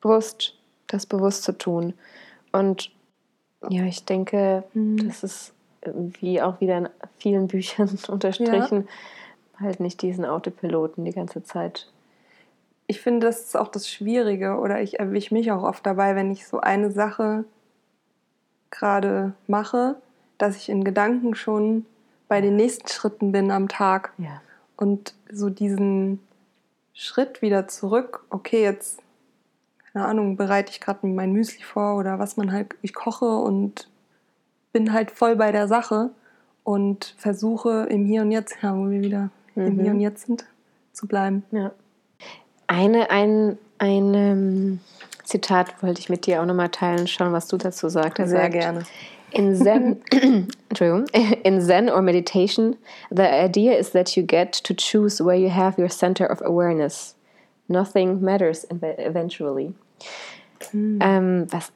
bewusst, 0.00 0.54
das 0.88 1.06
bewusst 1.06 1.42
zu 1.44 1.52
tun. 1.52 1.94
Und 2.52 2.90
ja, 3.68 3.84
ich 3.84 4.04
denke, 4.04 4.64
das 4.74 5.22
ist 5.22 5.52
wie 6.20 6.40
auch 6.40 6.60
wieder 6.60 6.78
in 6.78 6.88
vielen 7.18 7.48
Büchern 7.48 7.90
unterstrichen, 8.08 8.88
halt 9.58 9.80
nicht 9.80 10.02
diesen 10.02 10.24
Autopiloten 10.24 11.04
die 11.04 11.12
ganze 11.12 11.42
Zeit. 11.42 11.90
Ich 12.86 13.00
finde, 13.00 13.26
das 13.26 13.40
ist 13.40 13.56
auch 13.56 13.68
das 13.68 13.88
Schwierige 13.88 14.56
oder 14.56 14.80
ich 14.80 14.98
erwische 14.98 15.34
mich 15.34 15.50
auch 15.50 15.62
oft 15.62 15.86
dabei, 15.86 16.14
wenn 16.14 16.30
ich 16.30 16.46
so 16.46 16.60
eine 16.60 16.90
Sache 16.90 17.44
gerade 18.70 19.34
mache, 19.46 19.96
dass 20.42 20.56
ich 20.56 20.68
in 20.68 20.82
Gedanken 20.82 21.34
schon 21.34 21.86
bei 22.28 22.40
den 22.40 22.56
nächsten 22.56 22.88
Schritten 22.88 23.30
bin 23.30 23.50
am 23.50 23.68
Tag. 23.68 24.12
Ja. 24.18 24.40
und 24.76 25.14
so 25.30 25.48
diesen 25.48 26.18
Schritt 26.92 27.42
wieder 27.42 27.68
zurück, 27.68 28.24
okay, 28.30 28.62
jetzt, 28.62 29.00
keine 29.92 30.06
Ahnung, 30.06 30.36
bereite 30.36 30.72
ich 30.72 30.80
gerade 30.80 31.06
mein 31.06 31.32
Müsli 31.32 31.62
vor 31.62 31.96
oder 31.96 32.18
was 32.18 32.36
man 32.36 32.52
halt, 32.52 32.74
ich 32.82 32.92
koche 32.92 33.26
und 33.26 33.88
bin 34.72 34.92
halt 34.92 35.10
voll 35.10 35.36
bei 35.36 35.52
der 35.52 35.68
Sache 35.68 36.10
und 36.64 37.14
versuche 37.18 37.86
im 37.88 38.04
Hier 38.04 38.22
und 38.22 38.30
Jetzt, 38.30 38.56
ja, 38.62 38.76
wo 38.76 38.90
wir 38.90 39.00
wieder 39.00 39.30
im 39.54 39.76
Mhm. 39.76 39.80
Hier 39.80 39.90
und 39.92 40.00
Jetzt 40.00 40.26
sind, 40.26 40.44
zu 40.92 41.06
bleiben. 41.06 41.44
Ja. 41.50 41.72
Eine, 42.66 43.10
ein, 43.10 43.58
ein 43.78 44.14
ähm, 44.14 44.80
Zitat 45.24 45.82
wollte 45.82 46.00
ich 46.00 46.08
mit 46.08 46.26
dir 46.26 46.40
auch 46.40 46.46
nochmal 46.46 46.70
teilen, 46.70 47.06
schauen, 47.06 47.32
was 47.32 47.46
du 47.48 47.56
dazu 47.56 47.88
sagst. 47.88 48.16
Sehr 48.16 48.26
sagt, 48.26 48.52
gerne. 48.52 48.82
In 49.34 49.56
Zen, 49.56 50.02
Entschuldigung, 50.68 51.06
in 51.44 51.60
Zen 51.60 51.88
or 51.88 52.02
meditation, 52.02 52.76
the 53.10 53.22
idea 53.22 53.72
is 53.78 53.90
that 53.90 54.16
you 54.16 54.22
get 54.22 54.52
to 54.64 54.74
choose 54.74 55.22
where 55.22 55.36
you 55.36 55.48
have 55.48 55.78
your 55.78 55.88
center 55.88 56.26
of 56.26 56.42
awareness. 56.42 57.14
Nothing 57.68 58.20
matters 58.20 58.66
ev- 58.70 58.98
eventually. 58.98 59.74
Ähm, 60.74 61.46
was, 61.50 61.72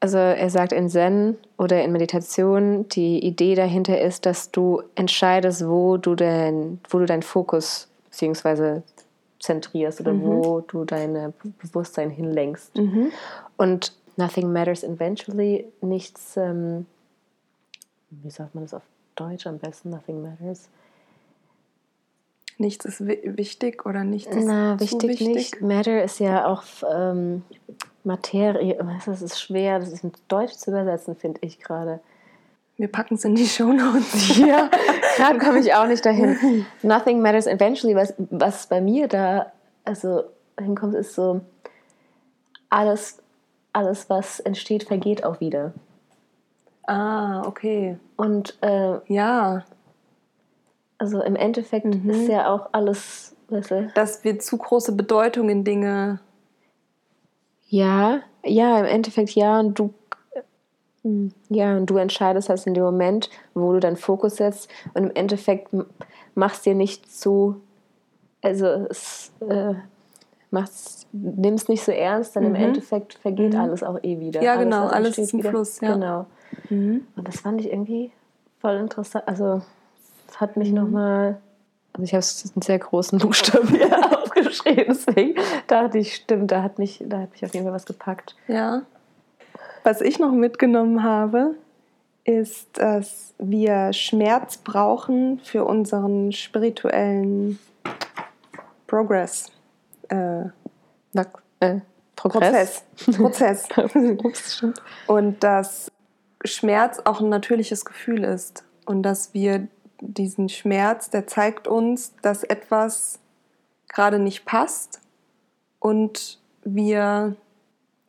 also 0.00 0.18
er 0.18 0.50
sagt 0.50 0.72
in 0.72 0.88
Zen 0.88 1.36
oder 1.56 1.82
in 1.82 1.92
Meditation, 1.92 2.88
die 2.88 3.24
Idee 3.24 3.54
dahinter 3.54 4.00
ist, 4.00 4.26
dass 4.26 4.50
du 4.50 4.82
entscheidest, 4.94 5.66
wo 5.66 5.96
du 5.96 6.14
dein, 6.14 6.80
wo 6.90 6.98
du 6.98 7.06
deinen 7.06 7.22
Fokus 7.22 7.88
beziehungsweise 8.10 8.82
zentrierst 9.40 10.00
oder 10.00 10.12
wo 10.20 10.60
du 10.60 10.84
dein 10.84 11.32
Bewusstsein 11.62 12.10
hinlenkst. 12.10 12.76
Und 13.56 13.92
nothing 14.18 14.52
matters 14.52 14.82
eventually, 14.82 15.66
nichts, 15.80 16.36
ähm, 16.36 16.86
wie 18.10 18.30
sagt 18.30 18.54
man 18.54 18.64
das 18.64 18.74
auf 18.74 18.82
Deutsch 19.14 19.46
am 19.46 19.58
besten, 19.58 19.90
nothing 19.90 20.20
matters. 20.22 20.68
Nichts 22.58 22.84
ist 22.84 23.06
wi- 23.06 23.20
wichtig 23.36 23.86
oder 23.86 24.02
nichts 24.02 24.34
ist 24.34 24.44
Na, 24.46 24.76
zu 24.76 24.84
wichtig, 24.84 25.10
wichtig. 25.10 25.28
nicht. 25.28 25.60
Matter 25.62 26.02
ist 26.02 26.18
ja 26.18 26.46
auch 26.46 26.62
ähm, 26.92 27.42
Materie, 28.02 28.76
das 29.06 29.22
ist 29.22 29.40
schwer, 29.40 29.78
das 29.78 29.90
ist 29.92 30.02
in 30.02 30.12
Deutsch 30.26 30.54
zu 30.54 30.70
übersetzen, 30.70 31.14
finde 31.14 31.38
ich 31.42 31.60
gerade. 31.60 32.00
Wir 32.76 32.88
packen 32.88 33.14
es 33.14 33.24
in 33.24 33.34
die 33.36 33.46
Shownotes. 33.46 34.36
Ja, 34.38 34.70
gerade 35.16 35.38
komme 35.38 35.60
ich 35.60 35.72
auch 35.74 35.86
nicht 35.86 36.04
dahin. 36.04 36.64
Nothing 36.82 37.20
matters 37.22 37.46
eventually, 37.46 37.94
was, 37.94 38.14
was 38.18 38.66
bei 38.66 38.80
mir 38.80 39.06
da 39.08 39.52
also 39.84 40.24
hinkommt, 40.58 40.94
ist 40.94 41.14
so, 41.14 41.40
alles, 42.70 43.18
alles, 43.72 44.08
was 44.10 44.40
entsteht, 44.40 44.84
vergeht 44.84 45.24
auch 45.24 45.40
wieder. 45.40 45.72
ah, 46.86 47.42
okay. 47.46 47.98
Und 48.16 48.56
äh, 48.62 48.98
Ja, 49.06 49.64
also 50.98 51.22
im 51.22 51.36
Endeffekt 51.36 51.86
ist 51.86 52.28
ja 52.28 52.52
auch 52.52 52.70
alles, 52.72 53.36
weißt 53.48 53.70
du, 53.70 53.90
dass 53.94 54.24
wir 54.24 54.38
zu 54.40 54.58
große 54.58 54.92
Bedeutung 54.92 55.48
in 55.48 55.62
Dinge 55.62 56.20
Ja, 57.68 58.20
ja, 58.44 58.80
im 58.80 58.84
Endeffekt 58.84 59.30
ja. 59.30 59.60
Und 59.60 59.78
du, 59.78 59.94
hm, 61.02 61.32
ja, 61.48 61.76
und 61.76 61.86
du 61.86 61.98
entscheidest 61.98 62.48
halt 62.48 62.66
in 62.66 62.74
dem 62.74 62.82
Moment, 62.82 63.30
wo 63.54 63.72
du 63.72 63.80
deinen 63.80 63.96
Fokus 63.96 64.36
setzt. 64.36 64.68
Und 64.94 65.04
im 65.04 65.14
Endeffekt 65.14 65.68
machst 66.34 66.66
dir 66.66 66.74
nicht 66.74 67.10
zu, 67.12 67.60
also 68.42 68.66
es 68.66 69.30
äh, 69.40 69.74
machst, 70.50 71.06
nimmst 71.12 71.68
nicht 71.68 71.82
so 71.84 71.92
ernst, 71.92 72.36
dann 72.36 72.44
im 72.44 72.54
Endeffekt 72.54 73.14
vergeht 73.14 73.54
alles 73.54 73.82
auch 73.82 73.98
eh 74.02 74.18
wieder. 74.20 74.40
Mhm. 74.40 74.46
Ja, 74.46 74.56
genau, 74.56 74.86
alles 74.86 75.18
ist 75.18 75.34
im 75.34 75.42
Fluss, 75.42 75.80
ja. 75.80 75.94
Genau. 75.94 76.26
Und 76.70 77.06
das 77.28 77.40
fand 77.40 77.60
ich 77.60 77.70
irgendwie 77.70 78.10
voll 78.60 78.76
interessant. 78.76 79.26
Also 79.28 79.62
es 80.28 80.40
hat 80.40 80.56
Mhm. 80.56 80.62
mich 80.62 80.72
nochmal, 80.72 81.38
also 81.92 82.04
ich 82.04 82.12
habe 82.12 82.20
es 82.20 82.52
in 82.54 82.62
sehr 82.62 82.78
großen 82.78 83.18
Buchstaben 83.22 83.68
hier 83.68 83.90
aufgeschrieben, 84.22 84.84
deswegen 84.88 85.34
dachte 85.66 85.98
ich, 85.98 86.14
stimmt, 86.14 86.50
da 86.50 86.62
hat 86.62 86.78
mich, 86.78 87.02
da 87.06 87.20
hat 87.20 87.32
mich 87.32 87.44
auf 87.44 87.52
jeden 87.52 87.66
Fall 87.66 87.74
was 87.74 87.86
gepackt. 87.86 88.34
Ja. 88.46 88.82
Was 89.84 90.00
ich 90.00 90.18
noch 90.18 90.32
mitgenommen 90.32 91.02
habe, 91.02 91.54
ist, 92.24 92.68
dass 92.78 93.32
wir 93.38 93.92
Schmerz 93.94 94.58
brauchen 94.58 95.40
für 95.42 95.64
unseren 95.64 96.32
spirituellen 96.32 97.58
Progress. 98.86 99.50
Äh, 100.08 100.50
Wach- 101.12 101.42
äh, 101.60 101.80
Progress. 102.16 102.84
Prozess. 103.16 103.68
Prozess. 103.68 104.64
Und 105.06 105.44
dass 105.44 105.90
Schmerz 106.44 107.00
auch 107.04 107.20
ein 107.20 107.28
natürliches 107.28 107.84
Gefühl 107.84 108.24
ist. 108.24 108.64
Und 108.86 109.02
dass 109.02 109.34
wir 109.34 109.68
diesen 110.00 110.48
Schmerz, 110.48 111.10
der 111.10 111.26
zeigt 111.26 111.68
uns, 111.68 112.14
dass 112.22 112.44
etwas 112.44 113.18
gerade 113.88 114.18
nicht 114.18 114.44
passt 114.44 115.00
und 115.80 116.38
wir 116.62 117.36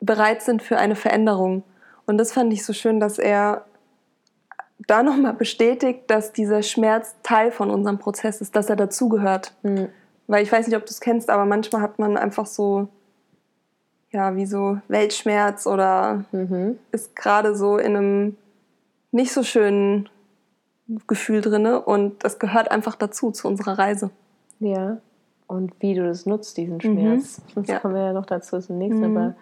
bereit 0.00 0.42
sind 0.42 0.62
für 0.62 0.76
eine 0.78 0.96
Veränderung. 0.96 1.62
Und 2.06 2.18
das 2.18 2.32
fand 2.32 2.52
ich 2.52 2.64
so 2.64 2.72
schön, 2.72 3.00
dass 3.00 3.18
er 3.18 3.64
da 4.86 5.02
nochmal 5.02 5.34
bestätigt, 5.34 6.04
dass 6.08 6.32
dieser 6.32 6.62
Schmerz 6.62 7.14
Teil 7.22 7.52
von 7.52 7.70
unserem 7.70 7.98
Prozess 7.98 8.40
ist, 8.40 8.56
dass 8.56 8.70
er 8.70 8.76
dazugehört. 8.76 9.52
Mhm. 9.62 9.88
Weil 10.30 10.44
ich 10.44 10.52
weiß 10.52 10.66
nicht, 10.68 10.76
ob 10.76 10.86
du 10.86 10.90
es 10.90 11.00
kennst, 11.00 11.28
aber 11.28 11.44
manchmal 11.44 11.82
hat 11.82 11.98
man 11.98 12.16
einfach 12.16 12.46
so, 12.46 12.86
ja, 14.12 14.36
wie 14.36 14.46
so 14.46 14.78
Weltschmerz 14.88 15.66
oder 15.66 16.24
Mhm. 16.32 16.78
ist 16.92 17.16
gerade 17.16 17.56
so 17.56 17.78
in 17.78 17.96
einem 17.96 18.36
nicht 19.12 19.32
so 19.32 19.42
schönen 19.42 20.08
Gefühl 21.08 21.40
drinne 21.40 21.80
und 21.80 22.22
das 22.24 22.38
gehört 22.38 22.70
einfach 22.70 22.94
dazu, 22.96 23.30
zu 23.32 23.48
unserer 23.48 23.78
Reise. 23.78 24.10
Ja. 24.60 24.98
Und 25.48 25.72
wie 25.80 25.94
du 25.94 26.04
das 26.06 26.26
nutzt, 26.26 26.56
diesen 26.58 26.80
Schmerz. 26.80 27.40
Das 27.56 27.66
Ja. 27.66 27.78
kommen 27.80 27.94
wir 27.94 28.02
ja 28.02 28.12
noch 28.12 28.26
dazu 28.26 28.58
zum 28.60 28.78
nächsten, 28.78 29.00
Mhm. 29.10 29.16
aber 29.16 29.34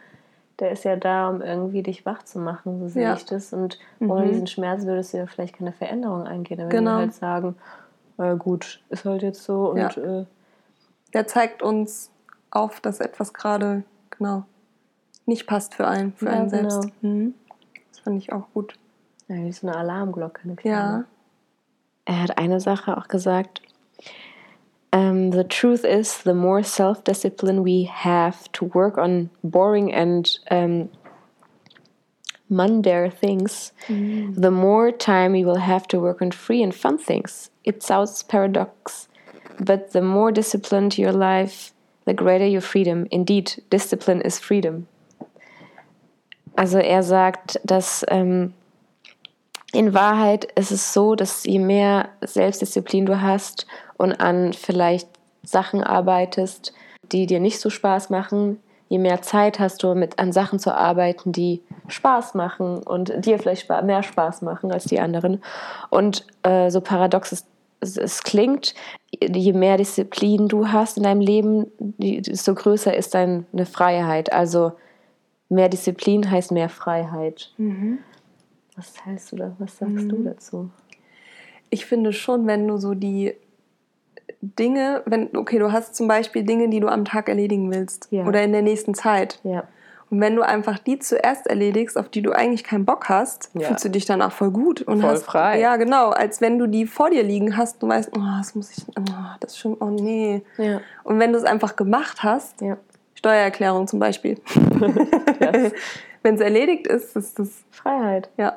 der 0.59 0.73
ist 0.73 0.85
ja 0.85 0.97
da, 0.97 1.29
um 1.29 1.43
irgendwie 1.43 1.83
dich 1.83 2.07
wach 2.07 2.23
zu 2.23 2.39
machen, 2.39 2.81
so 2.81 2.89
sehe 2.89 3.03
Ja. 3.03 3.15
ich 3.15 3.27
das. 3.27 3.53
Und 3.53 3.79
ohne 4.01 4.25
Mhm. 4.25 4.29
diesen 4.31 4.47
Schmerz 4.47 4.87
würdest 4.87 5.13
du 5.13 5.19
ja 5.19 5.27
vielleicht 5.27 5.57
keine 5.59 5.73
Veränderung 5.73 6.27
eingehen. 6.27 6.59
Dann 6.61 6.71
Genau. 6.71 6.93
wir 6.93 6.99
halt 7.01 7.15
sagen, 7.15 7.57
na 8.17 8.35
gut, 8.35 8.81
ist 8.89 9.05
halt 9.05 9.23
jetzt 9.23 9.45
so 9.45 9.71
und 9.71 9.77
Ja. 9.79 10.21
äh, 10.21 10.25
Der 11.15 11.27
zeigt 11.27 11.63
uns 11.63 12.11
auf, 12.51 12.81
dass 12.81 13.01
etwas 13.01 13.33
gerade 13.33 13.85
genau 14.11 14.45
nicht 15.27 15.47
passt 15.47 15.75
für 15.75 15.87
einen, 15.87 16.13
für 16.15 16.27
Ja, 16.27 16.33
einen 16.33 16.51
genau. 16.51 16.71
selbst. 16.71 17.03
Mhm. 17.03 17.35
Das 17.91 18.01
fand 18.01 18.19
ich 18.19 18.33
auch 18.33 18.49
gut. 18.55 18.75
ja, 19.29 19.37
wie 19.37 19.53
so 19.53 19.67
eine 19.67 19.77
Alarmglocke. 19.77 20.41
Eine 20.45 20.57
Ja. 20.63 21.05
Er 22.07 22.23
hat 22.23 22.39
eine 22.39 22.61
Sache 22.61 22.97
auch 22.97 23.09
gesagt. 23.09 23.61
Um, 24.91 25.33
the 25.33 25.45
truth 25.45 25.85
is, 25.85 26.23
the 26.25 26.33
more 26.33 26.65
self 26.65 27.03
discipline 27.05 27.63
we 27.63 27.87
have 27.87 28.51
to 28.53 28.71
work 28.75 28.97
on 28.97 29.29
boring 29.43 29.93
and 29.93 30.41
um, 30.51 30.89
mundane 32.49 33.11
things, 33.11 33.75
the 33.87 34.51
more 34.51 34.91
time 34.91 35.33
we 35.33 35.45
will 35.45 35.59
have 35.61 35.87
to 35.89 36.01
work 36.01 36.23
on 36.23 36.31
free 36.33 36.63
and 36.63 36.75
fun 36.75 36.97
things. 36.97 37.51
It 37.65 37.83
sounds 37.83 38.23
paradox, 38.23 39.08
but 39.65 39.93
the 39.93 40.01
more 40.01 40.33
disciplined 40.33 40.99
your 40.99 41.13
life, 41.13 41.73
the 42.05 42.15
greater 42.15 42.47
your 42.47 42.63
freedom. 42.63 43.07
Indeed, 43.11 43.63
discipline 43.71 44.21
is 44.21 44.39
freedom. 44.39 44.87
Also 46.57 46.79
er 46.79 47.03
sagt, 47.03 47.61
dass 47.63 48.05
ähm, 48.09 48.53
in 49.73 49.95
Wahrheit 49.95 50.45
ist 50.57 50.71
es 50.71 50.93
so, 50.93 51.15
dass 51.15 51.45
je 51.45 51.59
mehr 51.59 52.09
Selbstdisziplin 52.23 53.07
du 53.07 53.21
hast 53.21 53.67
und 53.97 54.21
an 54.21 54.53
vielleicht 54.53 55.09
Sachen 55.43 55.85
arbeitest, 55.85 56.73
die 57.13 57.27
dir 57.27 57.41
nicht 57.41 57.61
so 57.61 57.71
Spaß 57.71 58.11
machen, 58.11 58.61
je 58.89 58.99
mehr 58.99 59.23
Zeit 59.23 59.61
hast 59.61 59.83
du, 59.83 59.95
mit 59.95 60.19
an 60.19 60.33
Sachen 60.33 60.59
zu 60.59 60.75
arbeiten, 60.75 61.33
die 61.33 61.63
Spaß 61.89 62.35
machen 62.35 62.79
und 62.79 63.25
dir 63.25 63.39
vielleicht 63.39 63.69
mehr 63.69 64.03
Spaß 64.03 64.43
machen 64.43 64.73
als 64.73 64.85
die 64.85 65.01
anderen. 65.01 65.43
Und 65.91 66.27
äh, 66.43 66.71
so 66.71 66.81
paradox 66.81 67.33
es, 67.33 67.47
es, 67.81 67.97
es 67.97 68.23
klingt, 68.23 68.75
je 69.11 69.53
mehr 69.53 69.77
Disziplin 69.77 70.49
du 70.49 70.69
hast 70.69 70.97
in 70.97 71.03
deinem 71.03 71.21
Leben, 71.21 71.67
desto 71.79 72.55
größer 72.55 72.95
ist 72.97 73.15
deine 73.15 73.45
Freiheit. 73.65 74.33
Also 74.33 74.73
mehr 75.49 75.69
Disziplin 75.69 76.31
heißt 76.31 76.53
mehr 76.53 76.69
Freiheit. 76.69 77.55
Was 78.77 79.05
hältst 79.05 79.33
du 79.33 79.37
da? 79.37 79.57
Was 79.59 79.79
sagst 79.79 80.11
du 80.11 80.23
dazu? 80.23 80.71
Ich 81.71 81.87
finde 81.87 82.13
schon, 82.13 82.47
wenn 82.47 82.67
du 82.69 82.77
so 82.77 82.95
die 82.95 83.35
Dinge, 84.41 85.03
wenn, 85.07 85.37
okay, 85.37 85.59
du 85.59 85.73
hast 85.73 85.97
zum 85.97 86.07
Beispiel 86.07 86.45
Dinge, 86.45 86.69
die 86.69 86.81
du 86.81 86.89
am 86.89 87.05
Tag 87.05 87.29
erledigen 87.29 87.73
willst 87.73 88.09
Ja. 88.11 88.27
oder 88.27 88.43
in 88.43 88.53
der 88.53 88.63
nächsten 88.63 88.95
Zeit. 88.95 89.41
Ja. 89.43 89.65
Und 90.11 90.21
wenn 90.23 90.37
du 90.37 90.43
einfach 90.43 90.79
die 90.79 90.99
zuerst 90.99 91.47
erledigst, 91.47 91.99
auf 91.99 92.09
die 92.09 92.23
du 92.23 92.33
eigentlich 92.33 92.65
keinen 92.65 92.85
Bock 92.87 93.09
hast, 93.11 93.51
Ja. 93.55 93.69
fühlst 93.69 93.85
du 93.85 93.91
dich 93.91 94.07
danach 94.07 94.33
voll 94.33 94.51
gut 94.51 94.81
und 94.83 95.03
Voll 95.03 95.11
hast 95.11 95.25
frei. 95.25 95.61
Ja, 95.61 95.77
genau, 95.77 96.11
als 96.11 96.41
wenn 96.41 96.59
du 96.59 96.67
die 96.67 96.87
vor 96.87 97.11
dir 97.11 97.23
liegen 97.23 97.57
hast, 97.57 97.83
du 97.83 97.89
weißt, 97.89 98.11
oh, 98.17 98.21
das 98.39 98.55
muss 98.55 98.71
ich, 98.77 98.85
oh, 98.99 99.03
das 99.41 99.53
ist 99.53 99.59
schon, 99.59 99.75
oh 99.81 99.91
nee. 99.91 100.43
Ja. 100.57 100.81
Und 101.05 101.19
wenn 101.19 101.33
du 101.33 101.39
es 101.39 101.45
einfach 101.45 101.77
gemacht 101.77 102.23
hast, 102.23 102.61
Ja. 102.63 102.79
Steuererklärung 103.15 103.87
zum 103.89 103.99
Beispiel, 103.99 104.41
Yes. 105.41 105.73
wenn 106.23 106.37
es 106.37 106.41
erledigt 106.41 106.87
ist, 106.87 107.17
ist 107.17 107.39
das 107.39 107.51
Freiheit. 107.71 108.31
ja 108.37 108.55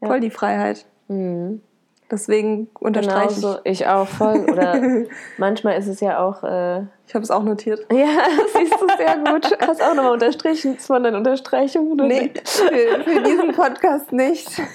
Ja. 0.00 0.06
voll 0.08 0.20
die 0.20 0.30
Freiheit. 0.30 0.86
Mhm. 1.08 1.62
Deswegen 2.10 2.68
unterstreiche 2.80 3.34
Genauso, 3.34 3.58
ich. 3.64 3.80
ich 3.80 3.86
auch 3.86 4.08
voll. 4.08 4.46
Oder 4.50 4.80
manchmal 5.38 5.78
ist 5.78 5.88
es 5.88 6.00
ja 6.00 6.18
auch. 6.24 6.42
Äh, 6.42 6.84
Ich 7.06 7.14
habe 7.14 7.22
es 7.22 7.30
auch 7.30 7.42
notiert. 7.42 7.80
ja, 7.92 8.06
siehst 8.54 8.80
du 8.80 8.86
sehr 8.96 9.18
gut. 9.18 9.58
Hast 9.60 9.82
auch 9.82 9.94
nochmal 9.94 10.12
unterstrichen. 10.12 10.76
Das 10.76 10.88
war 10.88 11.00
deine 11.00 11.18
Unterstreichung. 11.18 11.92
Oder? 11.92 12.04
Nee, 12.04 12.32
für, 12.44 12.70
für 13.04 13.22
diesen 13.22 13.52
Podcast 13.52 14.12
nicht. 14.12 14.48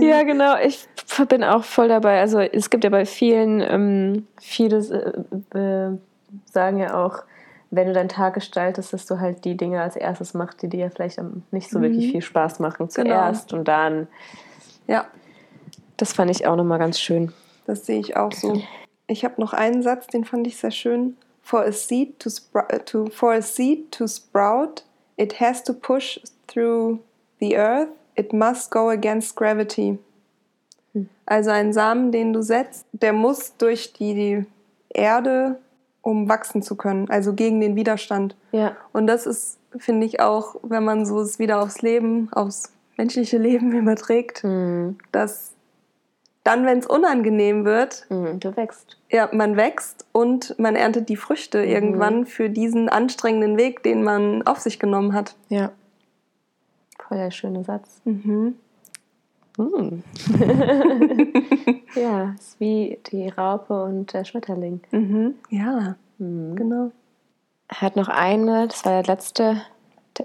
Ja, 0.00 0.24
genau. 0.24 0.56
Ich 0.58 0.86
bin 1.28 1.44
auch 1.44 1.62
voll 1.62 1.86
dabei. 1.88 2.20
Also 2.20 2.40
es 2.40 2.70
gibt 2.70 2.82
ja 2.82 2.90
bei 2.90 3.06
vielen, 3.06 3.60
ähm, 3.60 4.26
viele 4.40 4.78
äh, 5.54 5.58
äh, 5.58 5.98
sagen 6.46 6.78
ja 6.78 7.04
auch, 7.04 7.22
wenn 7.70 7.86
du 7.86 7.92
deinen 7.92 8.08
Tag 8.08 8.34
gestaltest, 8.34 8.92
dass 8.92 9.06
du 9.06 9.20
halt 9.20 9.44
die 9.44 9.56
Dinge 9.56 9.80
als 9.80 9.96
erstes 9.96 10.34
machst, 10.34 10.62
die 10.62 10.68
dir 10.68 10.80
ja 10.80 10.90
vielleicht 10.90 11.20
nicht 11.50 11.70
so 11.70 11.80
wirklich 11.80 12.10
viel 12.10 12.22
Spaß 12.22 12.58
machen 12.58 12.90
zuerst 12.90 13.52
und 13.52 13.66
dann. 13.68 14.08
Ja, 14.86 15.06
Das 15.96 16.12
fand 16.12 16.30
ich 16.30 16.46
auch 16.46 16.56
nochmal 16.56 16.78
ganz 16.78 17.00
schön. 17.00 17.32
das 17.66 17.86
sehe 17.86 17.98
ich 18.00 18.16
auch 18.16 18.32
so. 18.32 18.60
Ich 19.08 19.24
habe 19.24 19.40
noch 19.40 19.52
einen 19.52 19.82
Satz, 19.82 20.06
den 20.08 20.24
fand 20.24 20.46
ich 20.46 20.56
sehr 20.56 20.70
schön. 20.70 21.16
For 21.42 21.60
a 21.64 21.72
seed 21.72 22.18
to, 22.18 22.28
äh, 22.68 22.80
to 22.80 23.06
for 23.06 23.32
a 23.32 23.40
seed 23.42 23.92
to 23.92 24.06
sprout, 24.08 24.82
it 25.16 25.40
has 25.40 25.62
to 25.64 25.72
push 25.72 26.18
through 26.48 26.98
the 27.40 27.56
earth. 27.56 27.88
It 28.16 28.32
must 28.32 28.70
go 28.70 28.88
against 28.88 29.36
gravity. 29.36 29.98
Also 31.26 31.50
ein 31.50 31.72
Samen, 31.72 32.10
den 32.12 32.32
du 32.32 32.42
setzt, 32.42 32.86
der 32.92 33.12
muss 33.12 33.56
durch 33.58 33.92
die 33.92 34.44
Erde, 34.88 35.58
um 36.02 36.28
wachsen 36.28 36.62
zu 36.62 36.76
können. 36.76 37.08
Also 37.10 37.32
gegen 37.34 37.60
den 37.60 37.76
Widerstand. 37.76 38.34
Ja. 38.52 38.76
Und 38.92 39.06
das 39.06 39.26
ist, 39.26 39.58
finde 39.76 40.06
ich 40.06 40.20
auch, 40.20 40.56
wenn 40.62 40.84
man 40.84 41.04
so 41.04 41.20
es 41.20 41.38
wieder 41.38 41.60
aufs 41.60 41.82
Leben, 41.82 42.28
aufs 42.32 42.72
menschliche 42.96 43.38
Leben 43.38 43.72
überträgt, 43.78 44.44
Mhm. 44.44 44.96
dass 45.12 45.52
dann, 46.44 46.64
wenn 46.64 46.78
es 46.78 46.86
unangenehm 46.86 47.64
wird, 47.64 48.06
Mhm. 48.08 48.38
Du 48.40 48.56
wächst. 48.56 48.98
ja, 49.10 49.28
man 49.32 49.56
wächst 49.56 50.06
und 50.12 50.56
man 50.58 50.76
erntet 50.76 51.08
die 51.08 51.16
Früchte 51.16 51.64
irgendwann 51.64 52.24
für 52.26 52.48
diesen 52.50 52.88
anstrengenden 52.88 53.56
Weg, 53.56 53.82
den 53.82 54.02
man 54.04 54.42
auf 54.46 54.58
sich 54.60 54.78
genommen 54.78 55.12
hat. 55.12 55.34
Ja. 55.48 55.72
Voll 57.08 57.18
der 57.18 57.30
schöne 57.32 57.64
Satz. 57.64 58.00
Mhm. 58.04 58.54
Mhm. 59.58 60.02
ja, 61.94 62.34
ist 62.38 62.60
wie 62.60 62.98
die 63.10 63.28
Raupe 63.28 63.84
und 63.84 64.12
der 64.12 64.24
Schmetterling. 64.24 64.80
Mhm. 64.90 65.34
Ja, 65.50 65.96
genau. 66.18 66.90
Er 67.68 67.80
hat 67.80 67.96
noch 67.96 68.08
eine, 68.08 68.68
das 68.68 68.84
war 68.84 69.02
der 69.02 69.14
letzte, 69.14 69.60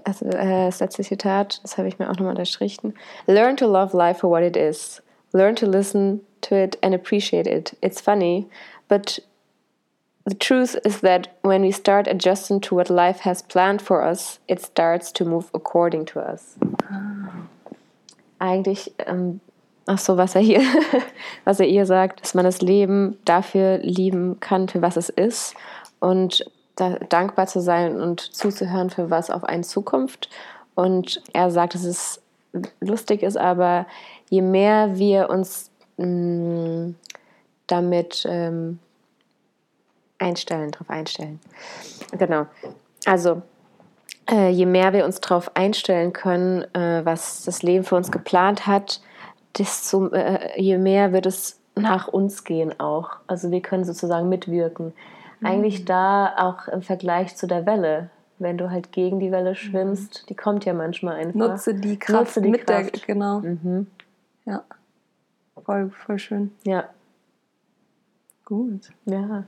also, 0.04 0.26
äh, 0.26 0.66
das 0.66 0.80
letzte 0.80 1.02
Zitat, 1.02 1.60
das 1.62 1.78
habe 1.78 1.88
ich 1.88 1.98
mir 1.98 2.06
auch 2.06 2.14
nochmal 2.14 2.30
unterstrichen. 2.30 2.94
Learn 3.26 3.56
to 3.56 3.66
love 3.66 3.96
life 3.96 4.20
for 4.20 4.30
what 4.30 4.42
it 4.42 4.56
is. 4.56 5.02
Learn 5.32 5.56
to 5.56 5.66
listen 5.66 6.20
to 6.42 6.54
it 6.54 6.78
and 6.82 6.94
appreciate 6.94 7.46
it. 7.46 7.76
It's 7.80 8.00
funny, 8.00 8.46
but 8.88 9.20
the 10.24 10.34
truth 10.34 10.76
is 10.84 11.00
that 11.00 11.28
when 11.42 11.62
we 11.62 11.72
start 11.72 12.06
adjusting 12.06 12.60
to 12.62 12.74
what 12.74 12.90
life 12.90 13.20
has 13.20 13.42
planned 13.42 13.82
for 13.82 14.02
us, 14.02 14.38
it 14.48 14.60
starts 14.60 15.12
to 15.12 15.24
move 15.24 15.50
according 15.54 16.04
to 16.06 16.20
us. 16.20 16.56
Eigentlich, 18.38 18.92
ähm, 19.06 19.40
ach 19.86 19.98
so, 19.98 20.16
was 20.16 20.34
er 20.34 20.42
hier, 20.42 20.60
was 21.44 21.60
er 21.60 21.66
ihr 21.66 21.86
sagt, 21.86 22.22
dass 22.22 22.34
man 22.34 22.44
das 22.44 22.60
Leben 22.60 23.18
dafür 23.24 23.78
lieben 23.78 24.38
kann, 24.40 24.68
für 24.68 24.82
was 24.82 24.96
es 24.96 25.08
ist 25.08 25.54
und 26.00 26.44
da 26.82 26.98
dankbar 27.08 27.46
zu 27.46 27.60
sein 27.60 28.00
und 28.00 28.20
zuzuhören, 28.20 28.90
für 28.90 29.10
was 29.10 29.30
auf 29.30 29.44
einen 29.44 29.64
Zukunft. 29.64 30.28
Und 30.74 31.22
er 31.32 31.50
sagt, 31.50 31.74
dass 31.74 31.84
es 31.84 32.20
lustig 32.80 33.22
ist, 33.22 33.36
aber 33.36 33.86
je 34.28 34.42
mehr 34.42 34.96
wir 34.96 35.30
uns 35.30 35.70
mh, 35.96 36.94
damit 37.66 38.26
ähm, 38.28 38.78
einstellen, 40.18 40.70
darauf 40.70 40.90
einstellen. 40.90 41.40
Genau. 42.12 42.46
Also, 43.04 43.42
äh, 44.30 44.50
je 44.50 44.66
mehr 44.66 44.92
wir 44.92 45.04
uns 45.04 45.20
darauf 45.20 45.56
einstellen 45.56 46.12
können, 46.12 46.62
äh, 46.74 47.04
was 47.04 47.44
das 47.44 47.62
Leben 47.62 47.84
für 47.84 47.96
uns 47.96 48.10
geplant 48.10 48.66
hat, 48.66 49.00
desto 49.58 50.08
äh, 50.08 50.60
je 50.60 50.78
mehr 50.78 51.12
wird 51.12 51.26
es 51.26 51.58
nach 51.74 52.08
uns 52.08 52.44
gehen 52.44 52.78
auch. 52.78 53.10
Also 53.26 53.50
wir 53.50 53.60
können 53.60 53.84
sozusagen 53.84 54.28
mitwirken. 54.28 54.92
Eigentlich 55.42 55.84
da 55.84 56.34
auch 56.38 56.68
im 56.68 56.82
Vergleich 56.82 57.36
zu 57.36 57.46
der 57.46 57.66
Welle. 57.66 58.10
Wenn 58.38 58.58
du 58.58 58.70
halt 58.70 58.92
gegen 58.92 59.20
die 59.20 59.30
Welle 59.30 59.54
schwimmst, 59.54 60.28
die 60.28 60.34
kommt 60.34 60.64
ja 60.64 60.72
manchmal 60.74 61.16
einfach. 61.16 61.34
Nutze 61.34 61.74
die 61.74 61.98
Kraft 61.98 62.20
Nutze 62.26 62.42
die 62.42 62.50
mit 62.50 62.66
Kraft. 62.66 62.94
der, 62.94 63.14
genau. 63.14 63.40
Mhm. 63.40 63.86
Ja. 64.44 64.64
Voll, 65.64 65.90
voll 65.90 66.18
schön. 66.18 66.50
Ja, 66.64 66.88
Gut. 68.44 68.90
ja. 69.04 69.44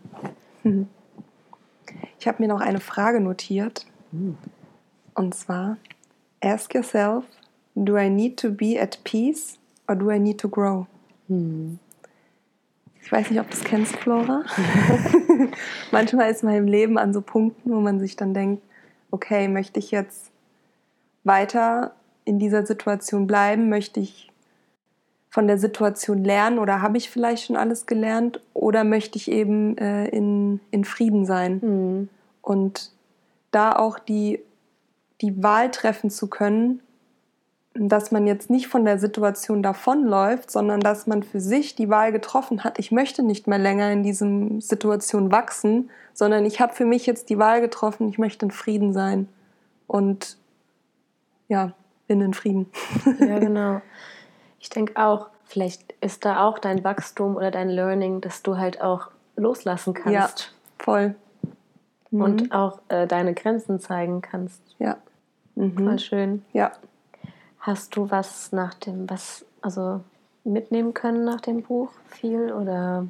Ich 2.18 2.26
habe 2.26 2.42
mir 2.42 2.48
noch 2.48 2.62
eine 2.62 2.80
Frage 2.80 3.20
notiert. 3.20 3.85
Und 5.14 5.35
zwar, 5.35 5.76
ask 6.40 6.74
yourself, 6.74 7.24
Do 7.74 7.98
I 7.98 8.09
need 8.09 8.38
to 8.38 8.50
be 8.50 8.80
at 8.80 9.02
peace 9.04 9.59
or 9.88 9.94
do 9.94 10.11
I 10.11 10.18
need 10.18 10.38
to 10.40 10.48
grow? 10.48 10.87
Hm. 11.28 11.78
Ich 13.05 13.12
weiß 13.12 13.31
nicht, 13.31 13.38
ob 13.38 13.51
du 13.51 13.57
es 13.57 13.64
kennst, 13.64 13.97
Flora. 13.97 14.45
Manchmal 15.90 16.31
ist 16.31 16.43
man 16.43 16.55
im 16.55 16.67
Leben 16.67 16.97
an 16.97 17.12
so 17.12 17.21
Punkten, 17.21 17.71
wo 17.71 17.79
man 17.81 18.01
sich 18.01 18.17
dann 18.17 18.33
denkt, 18.33 18.62
okay, 19.11 19.47
möchte 19.47 19.79
ich 19.79 19.90
jetzt 19.90 20.31
weiter 21.23 21.95
in 22.25 22.38
dieser 22.38 22.64
Situation 22.64 23.27
bleiben? 23.27 23.69
Möchte 23.69 24.01
ich 24.01 24.33
von 25.29 25.47
der 25.47 25.59
Situation 25.59 26.25
lernen 26.25 26.59
oder 26.59 26.81
habe 26.81 26.97
ich 26.97 27.11
vielleicht 27.11 27.45
schon 27.45 27.57
alles 27.57 27.85
gelernt 27.85 28.40
oder 28.55 28.85
möchte 28.85 29.19
ich 29.19 29.31
eben 29.31 29.77
äh, 29.77 30.07
in, 30.09 30.61
in 30.71 30.85
Frieden 30.87 31.27
sein? 31.27 31.61
Hm. 31.61 32.09
Und 32.40 32.90
da 33.51 33.77
auch 33.77 33.99
die, 33.99 34.40
die 35.21 35.43
Wahl 35.43 35.71
treffen 35.71 36.09
zu 36.09 36.29
können, 36.29 36.81
dass 37.75 38.13
man 38.13 38.27
jetzt 38.27 38.51
nicht 38.51 38.69
von 38.69 38.85
der 38.85 38.99
Situation 38.99 39.63
davonläuft, 39.63 40.51
sondern 40.51 40.81
dass 40.81 41.07
man 41.07 41.25
für 41.25 41.41
sich 41.41 41.75
die 41.75 41.91
Wahl 41.91 42.13
getroffen 42.13 42.63
hat, 42.63 42.79
ich 42.79 42.93
möchte 42.93 43.25
nicht 43.25 43.49
mehr 43.49 43.59
länger 43.59 43.91
in 43.91 44.05
diesem 44.05 44.61
Situation 44.61 45.33
wachsen, 45.33 45.91
sondern 46.13 46.45
ich 46.45 46.61
habe 46.61 46.73
für 46.73 46.85
mich 46.85 47.05
jetzt 47.05 47.31
die 47.31 47.39
Wahl 47.39 47.61
getroffen, 47.61 48.09
ich 48.09 48.19
möchte 48.19 48.47
in 48.47 48.53
Frieden 48.53 48.93
sein. 48.93 49.29
Und 49.89 50.39
ja, 51.49 51.73
bin 52.07 52.21
in 52.21 52.33
Frieden. 52.33 52.71
Ja, 53.19 53.39
genau. 53.39 53.83
Ich 54.61 54.71
denke 54.71 54.97
auch, 54.97 55.29
vielleicht 55.45 55.93
ist 56.01 56.25
da 56.25 56.45
auch 56.47 56.59
dein 56.59 56.85
Wachstum 56.85 57.37
oder 57.37 57.51
dein 57.51 57.69
Learning, 57.69 58.21
dass 58.21 58.43
du 58.43 58.57
halt 58.57 58.81
auch 58.81 59.11
loslassen 59.37 59.95
kannst. 59.95 60.13
Ja, 60.15 60.31
voll. 60.79 61.15
Mhm. 62.11 62.23
Und 62.23 62.53
auch 62.53 62.81
äh, 62.89 63.07
deine 63.07 63.35
Grenzen 63.35 63.81
zeigen 63.81 64.23
kannst. 64.23 64.63
Ja. 64.79 64.97
Mhm. 65.57 65.77
Voll 65.77 65.99
schön. 65.99 66.45
Ja. 66.53 66.73
Hast 67.64 67.96
du 67.96 68.11
was 68.11 68.53
nach 68.53 68.74
dem, 68.74 69.09
was, 69.09 69.46
also 69.62 70.00
mitnehmen 70.44 70.92
können 70.92 71.24
nach 71.24 71.40
dem 71.40 71.62
Buch? 71.62 71.88
Viel 72.09 72.53
oder 72.53 73.07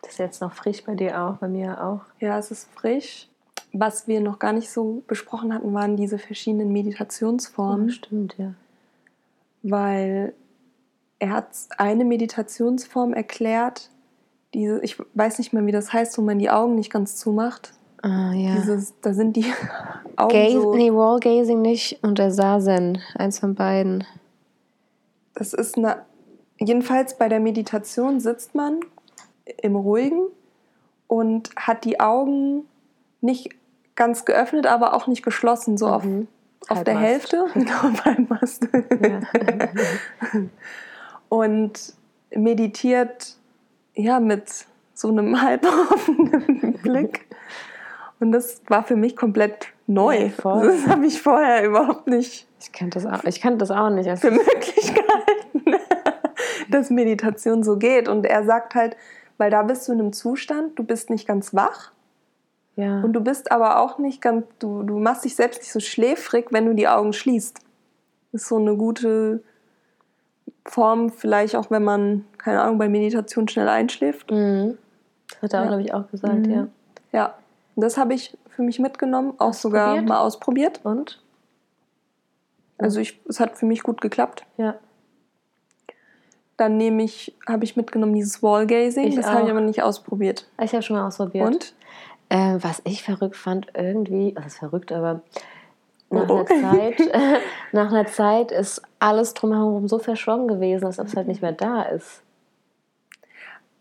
das 0.00 0.12
ist 0.12 0.18
jetzt 0.18 0.40
noch 0.40 0.54
frisch 0.54 0.82
bei 0.84 0.94
dir 0.94 1.20
auch, 1.20 1.36
bei 1.36 1.48
mir 1.48 1.84
auch? 1.84 2.00
Ja, 2.18 2.38
es 2.38 2.50
ist 2.50 2.70
frisch. 2.72 3.28
Was 3.74 4.08
wir 4.08 4.22
noch 4.22 4.38
gar 4.38 4.54
nicht 4.54 4.70
so 4.70 5.02
besprochen 5.06 5.52
hatten, 5.52 5.74
waren 5.74 5.98
diese 5.98 6.18
verschiedenen 6.18 6.72
Meditationsformen. 6.72 7.88
Oh, 7.88 7.92
stimmt, 7.92 8.38
ja. 8.38 8.54
Weil 9.62 10.32
er 11.18 11.30
hat 11.32 11.48
eine 11.76 12.06
Meditationsform 12.06 13.12
erklärt, 13.12 13.90
diese, 14.54 14.82
ich 14.82 14.96
weiß 15.12 15.36
nicht 15.36 15.52
mehr, 15.52 15.66
wie 15.66 15.72
das 15.72 15.92
heißt, 15.92 16.16
wo 16.16 16.22
man 16.22 16.38
die 16.38 16.48
Augen 16.48 16.74
nicht 16.74 16.90
ganz 16.90 17.16
zumacht. 17.16 17.74
Ah, 18.02 18.32
ja. 18.32 18.54
Dieses, 18.56 18.94
da 19.02 19.12
sind 19.12 19.36
die 19.36 19.44
Augen 20.16 20.32
Gaze, 20.32 20.60
so. 20.60 20.74
nee, 20.74 20.90
Wallgazing 20.92 21.60
nicht 21.60 21.98
und 22.02 22.18
der 22.18 22.30
Sazen, 22.30 22.98
eins 23.14 23.38
von 23.38 23.54
beiden. 23.54 24.04
Das 25.34 25.52
ist 25.52 25.76
eine. 25.76 26.02
Jedenfalls 26.58 27.16
bei 27.16 27.28
der 27.28 27.40
Meditation 27.40 28.20
sitzt 28.20 28.54
man 28.54 28.80
im 29.62 29.76
Ruhigen 29.76 30.24
und 31.06 31.50
hat 31.56 31.84
die 31.84 32.00
Augen 32.00 32.64
nicht 33.22 33.50
ganz 33.96 34.24
geöffnet, 34.26 34.66
aber 34.66 34.92
auch 34.94 35.06
nicht 35.06 35.22
geschlossen, 35.22 35.76
so 35.78 35.86
auf, 35.88 36.04
Mhm. 36.04 36.28
auf 36.68 36.84
der 36.84 37.00
Halbmast. 37.00 37.32
Hälfte. 37.32 37.46
Genau, 37.54 38.00
beim 38.04 38.26
Mast. 38.28 38.68
Ja. 39.02 39.20
und 41.28 41.94
meditiert 42.34 43.36
ja 43.94 44.20
mit 44.20 44.66
so 44.94 45.08
einem 45.08 45.40
halboffenen 45.40 46.74
Blick. 46.82 47.26
Und 48.20 48.32
das 48.32 48.60
war 48.68 48.84
für 48.84 48.96
mich 48.96 49.16
komplett 49.16 49.68
neu. 49.86 50.30
Ja. 50.44 50.60
Das 50.62 50.86
habe 50.86 51.06
ich 51.06 51.20
vorher 51.20 51.64
überhaupt 51.66 52.06
nicht 52.06 52.46
Ich 52.60 52.70
kannte 52.72 53.00
das 53.00 53.06
auch, 53.06 53.24
ich 53.24 53.40
kannte 53.40 53.58
das 53.58 53.70
auch 53.70 53.90
nicht. 53.90 54.08
Für 54.18 54.30
möglich 54.30 54.94
gehalten, 54.94 55.82
dass 56.70 56.90
Meditation 56.90 57.62
so 57.62 57.76
geht. 57.76 58.08
Und 58.08 58.24
er 58.26 58.44
sagt 58.44 58.74
halt, 58.74 58.96
weil 59.38 59.50
da 59.50 59.62
bist 59.62 59.88
du 59.88 59.92
in 59.92 60.00
einem 60.00 60.12
Zustand, 60.12 60.78
du 60.78 60.84
bist 60.84 61.08
nicht 61.08 61.26
ganz 61.26 61.54
wach 61.54 61.92
ja. 62.76 63.00
und 63.00 63.14
du 63.14 63.20
bist 63.20 63.50
aber 63.52 63.80
auch 63.80 63.98
nicht 63.98 64.20
ganz, 64.20 64.44
du, 64.58 64.82
du 64.82 64.98
machst 64.98 65.24
dich 65.24 65.34
selbst 65.34 65.60
nicht 65.60 65.72
so 65.72 65.80
schläfrig, 65.80 66.48
wenn 66.50 66.66
du 66.66 66.74
die 66.74 66.88
Augen 66.88 67.14
schließt. 67.14 67.58
Das 68.32 68.42
ist 68.42 68.48
so 68.48 68.56
eine 68.58 68.76
gute 68.76 69.42
Form, 70.66 71.10
vielleicht 71.10 71.56
auch 71.56 71.70
wenn 71.70 71.82
man, 71.82 72.26
keine 72.38 72.60
Ahnung, 72.60 72.76
bei 72.78 72.88
Meditation 72.88 73.48
schnell 73.48 73.68
einschläft. 73.68 74.30
Mhm. 74.30 74.76
Das 75.40 75.42
hat 75.42 75.52
er 75.54 75.60
Ja. 75.62 75.66
glaube 75.68 75.82
ich, 75.82 75.94
auch 75.94 76.08
gesagt, 76.10 76.46
Mhm. 76.46 76.50
ja. 76.52 76.66
Ja, 77.12 77.34
das 77.80 77.96
habe 77.96 78.14
ich 78.14 78.36
für 78.48 78.62
mich 78.62 78.78
mitgenommen, 78.78 79.34
auch 79.38 79.54
sogar 79.54 79.88
Ausprobiert? 79.88 80.08
mal 80.08 80.20
ausprobiert. 80.20 80.80
Und? 80.84 81.22
Also 82.78 83.00
ich, 83.00 83.20
es 83.28 83.40
hat 83.40 83.58
für 83.58 83.66
mich 83.66 83.82
gut 83.82 84.00
geklappt. 84.00 84.44
Ja. 84.56 84.76
Dann 86.56 86.76
nehme 86.76 87.02
ich, 87.02 87.36
habe 87.48 87.64
ich 87.64 87.76
mitgenommen 87.76 88.14
dieses 88.14 88.42
Wallgazing. 88.42 89.08
Ich 89.08 89.16
das 89.16 89.26
habe 89.26 89.44
ich 89.44 89.50
aber 89.50 89.60
nicht 89.60 89.82
ausprobiert. 89.82 90.46
Ich 90.62 90.72
habe 90.72 90.82
schon 90.82 90.96
mal 90.96 91.06
ausprobiert. 91.06 91.46
Und? 91.46 91.74
Äh, 92.28 92.58
was 92.60 92.80
ich 92.84 93.02
verrückt 93.02 93.36
fand, 93.36 93.68
irgendwie, 93.74 94.32
das 94.32 94.46
ist 94.46 94.58
verrückt, 94.58 94.92
aber 94.92 95.22
nach 96.10 96.28
Oh, 96.28 96.44
oh. 96.48 96.52
einer 96.52 96.72
Zeit, 96.72 97.00
nach 97.72 97.90
einer 97.90 98.06
Zeit 98.06 98.52
ist 98.52 98.82
alles 98.98 99.34
drumherum 99.34 99.88
so 99.88 99.98
verschwommen 99.98 100.48
gewesen, 100.48 100.86
als 100.86 100.98
ob 100.98 101.06
es 101.06 101.16
halt 101.16 101.28
nicht 101.28 101.42
mehr 101.42 101.52
da 101.52 101.82
ist. 101.82 102.22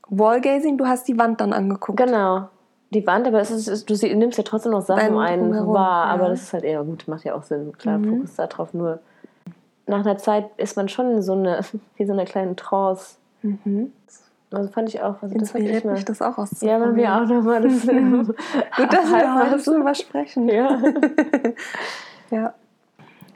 Wallgazing, 0.07 0.77
du 0.77 0.87
hast 0.87 1.07
die 1.07 1.17
Wand 1.17 1.41
dann 1.41 1.53
angeguckt. 1.53 1.97
Genau. 1.97 2.49
Die 2.91 3.05
Wand, 3.05 3.27
aber 3.27 3.39
es 3.39 3.51
ist, 3.51 3.67
es- 3.67 3.85
du 3.85 3.93
nimmst 4.15 4.37
ja 4.37 4.43
trotzdem 4.43 4.71
noch 4.71 4.81
Sachen 4.81 5.17
ein 5.17 5.51
wahr, 5.67 6.07
ja. 6.07 6.11
aber 6.13 6.29
das 6.29 6.41
ist 6.43 6.53
halt 6.53 6.63
eher 6.63 6.83
gut, 6.83 7.07
macht 7.07 7.23
ja 7.23 7.35
auch 7.35 7.43
Sinn. 7.43 7.71
Klar, 7.77 7.99
Mhm. 7.99 8.09
Fokus 8.17 8.35
da 8.35 8.47
drauf. 8.47 8.73
Nur 8.73 8.99
nach 9.85 9.99
einer 10.05 10.17
Zeit 10.17 10.45
ist 10.57 10.75
man 10.75 10.89
schon 10.89 11.11
in 11.11 11.21
so 11.21 11.33
eine, 11.33 11.59
wie 11.97 12.05
so 12.05 12.13
einer 12.13 12.25
kleinen 12.25 12.55
Trance. 12.55 13.17
Mhm. 13.43 13.91
Also 14.51 14.69
fand 14.71 14.89
ich 14.89 14.99
auch. 15.01 15.21
Also 15.21 15.37
das 15.37 15.51
fand 15.51 15.63
ich 15.63 15.69
Inspiriert 15.69 15.85
mal. 15.85 15.91
mich 15.93 16.05
das 16.05 16.21
auch 16.23 16.37
Ja, 16.37 16.43
auszuprobieren. 16.43 16.81
bei 16.81 16.91
mir 16.93 17.15
auch 17.15 17.27
nochmal. 17.27 17.61
Das 17.61 17.81
Gut, 18.77 18.93
dass 18.93 19.11
wir 19.11 19.35
heute 19.51 19.63
drüber 19.63 19.93
sprechen. 19.93 20.49
Ja. 20.49 20.79
Ja. 22.31 22.53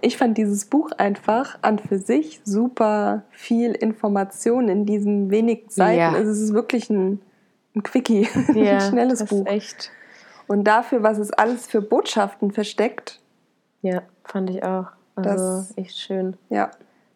Ich 0.02 0.18
fand 0.18 0.38
dieses 0.38 0.66
Buch 0.66 0.92
einfach 0.98 1.58
an 1.62 1.80
für 1.80 1.98
sich 1.98 2.42
super 2.44 3.22
viel 3.30 3.72
Information 3.74 4.68
in 4.68 4.86
diesen 4.86 5.30
wenigen 5.32 5.70
Seiten. 5.70 6.00
Ja. 6.00 6.12
Also 6.12 6.32
es 6.32 6.40
ist 6.42 6.54
wirklich 6.54 6.90
ein, 6.90 7.22
ein 7.76 7.84
Quickie, 7.84 8.28
ja 8.54 8.74
ein 8.78 8.82
schnelles 8.82 9.20
das 9.20 9.30
Buch. 9.30 9.46
Ist 9.46 9.52
echt. 9.52 9.92
Und 10.48 10.64
dafür, 10.66 11.04
was 11.04 11.18
es 11.18 11.32
alles 11.32 11.68
für 11.68 11.82
Botschaften 11.82 12.52
versteckt, 12.52 13.20
Ja, 13.82 14.02
fand 14.26 14.50
ich 14.50 14.64
auch. 14.64 14.88
Also 15.16 15.30
Das- 15.30 15.78
echt 15.78 15.98
schön. 15.98 16.38
ja. 16.50 16.72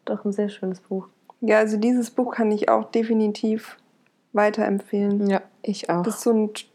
Doch 0.06 0.24
ein 0.24 0.32
sehr 0.32 0.48
schönes 0.50 0.80
Buch. 0.80 1.08
Ja, 1.42 1.58
also 1.58 1.76
dieses 1.78 2.12
Buch 2.12 2.34
kann 2.36 2.50
ich 2.52 2.70
auch 2.70 2.86
definitiv 2.92 3.78
weiterempfehlen. 4.34 5.30
Ja, 5.30 5.42
ich 5.62 5.90
auch. 5.90 6.04
Das 6.04 6.22
sind 6.22 6.66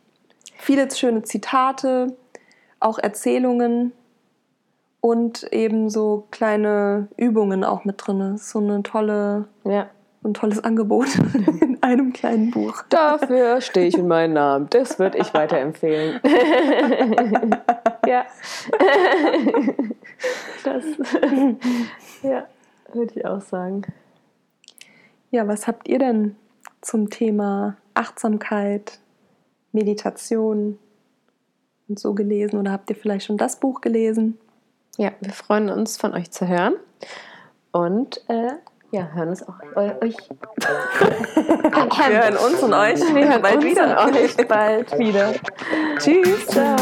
viele 0.58 0.90
schöne 0.90 1.22
Zitate, 1.22 2.14
auch 2.78 2.98
Erzählungen 2.98 3.92
und 5.00 5.44
eben 5.52 5.88
so 5.88 6.26
kleine 6.30 7.08
Übungen 7.16 7.64
auch 7.64 7.84
mit 7.84 8.06
drin. 8.06 8.36
So 8.36 8.58
eine 8.58 8.82
tolle, 8.82 9.48
ja. 9.64 9.88
Ein 10.24 10.34
tolles 10.34 10.62
Angebot 10.62 11.08
in 11.60 11.82
einem 11.82 12.12
kleinen 12.12 12.50
Buch. 12.50 12.82
Dafür 12.88 13.60
stehe 13.60 13.86
ich 13.86 13.98
in 13.98 14.08
meinen 14.08 14.34
Namen. 14.34 14.68
Das 14.70 14.98
würde 14.98 15.18
ich 15.18 15.34
weiterempfehlen. 15.34 16.20
ja. 18.06 18.24
das. 20.64 20.84
ja, 22.22 22.46
würde 22.92 23.12
ich 23.14 23.26
auch 23.26 23.40
sagen. 23.40 23.82
Ja, 25.30 25.48
was 25.48 25.66
habt 25.66 25.88
ihr 25.88 25.98
denn 25.98 26.36
zum 26.82 27.10
Thema 27.10 27.76
Achtsamkeit, 27.94 28.98
Meditation 29.72 30.78
und 31.88 31.98
so 31.98 32.14
gelesen? 32.14 32.58
Oder 32.58 32.72
habt 32.72 32.90
ihr 32.90 32.96
vielleicht 32.96 33.26
schon 33.26 33.38
das 33.38 33.58
Buch 33.58 33.80
gelesen? 33.80 34.38
Ja, 34.98 35.12
wir 35.20 35.32
freuen 35.32 35.70
uns, 35.70 35.96
von 35.96 36.12
euch 36.12 36.30
zu 36.30 36.46
hören. 36.46 36.74
Und 37.72 38.22
äh, 38.28 38.52
ja, 38.92 39.08
hören 39.14 39.30
uns 39.30 39.42
auch 39.48 39.54
eu 39.74 39.90
euch. 40.02 40.16
Wir 42.08 42.22
hören 42.22 42.36
uns 42.36 42.62
und 42.62 42.74
euch 42.74 43.00
Wir 43.14 43.28
hören 43.28 43.40
bald 43.40 43.56
uns 43.56 43.64
wieder. 43.64 44.04
und 44.04 44.16
euch 44.16 44.36
bald 44.46 44.98
wieder. 44.98 45.32
Tschüss. 45.98 46.46
Ciao. 46.46 46.76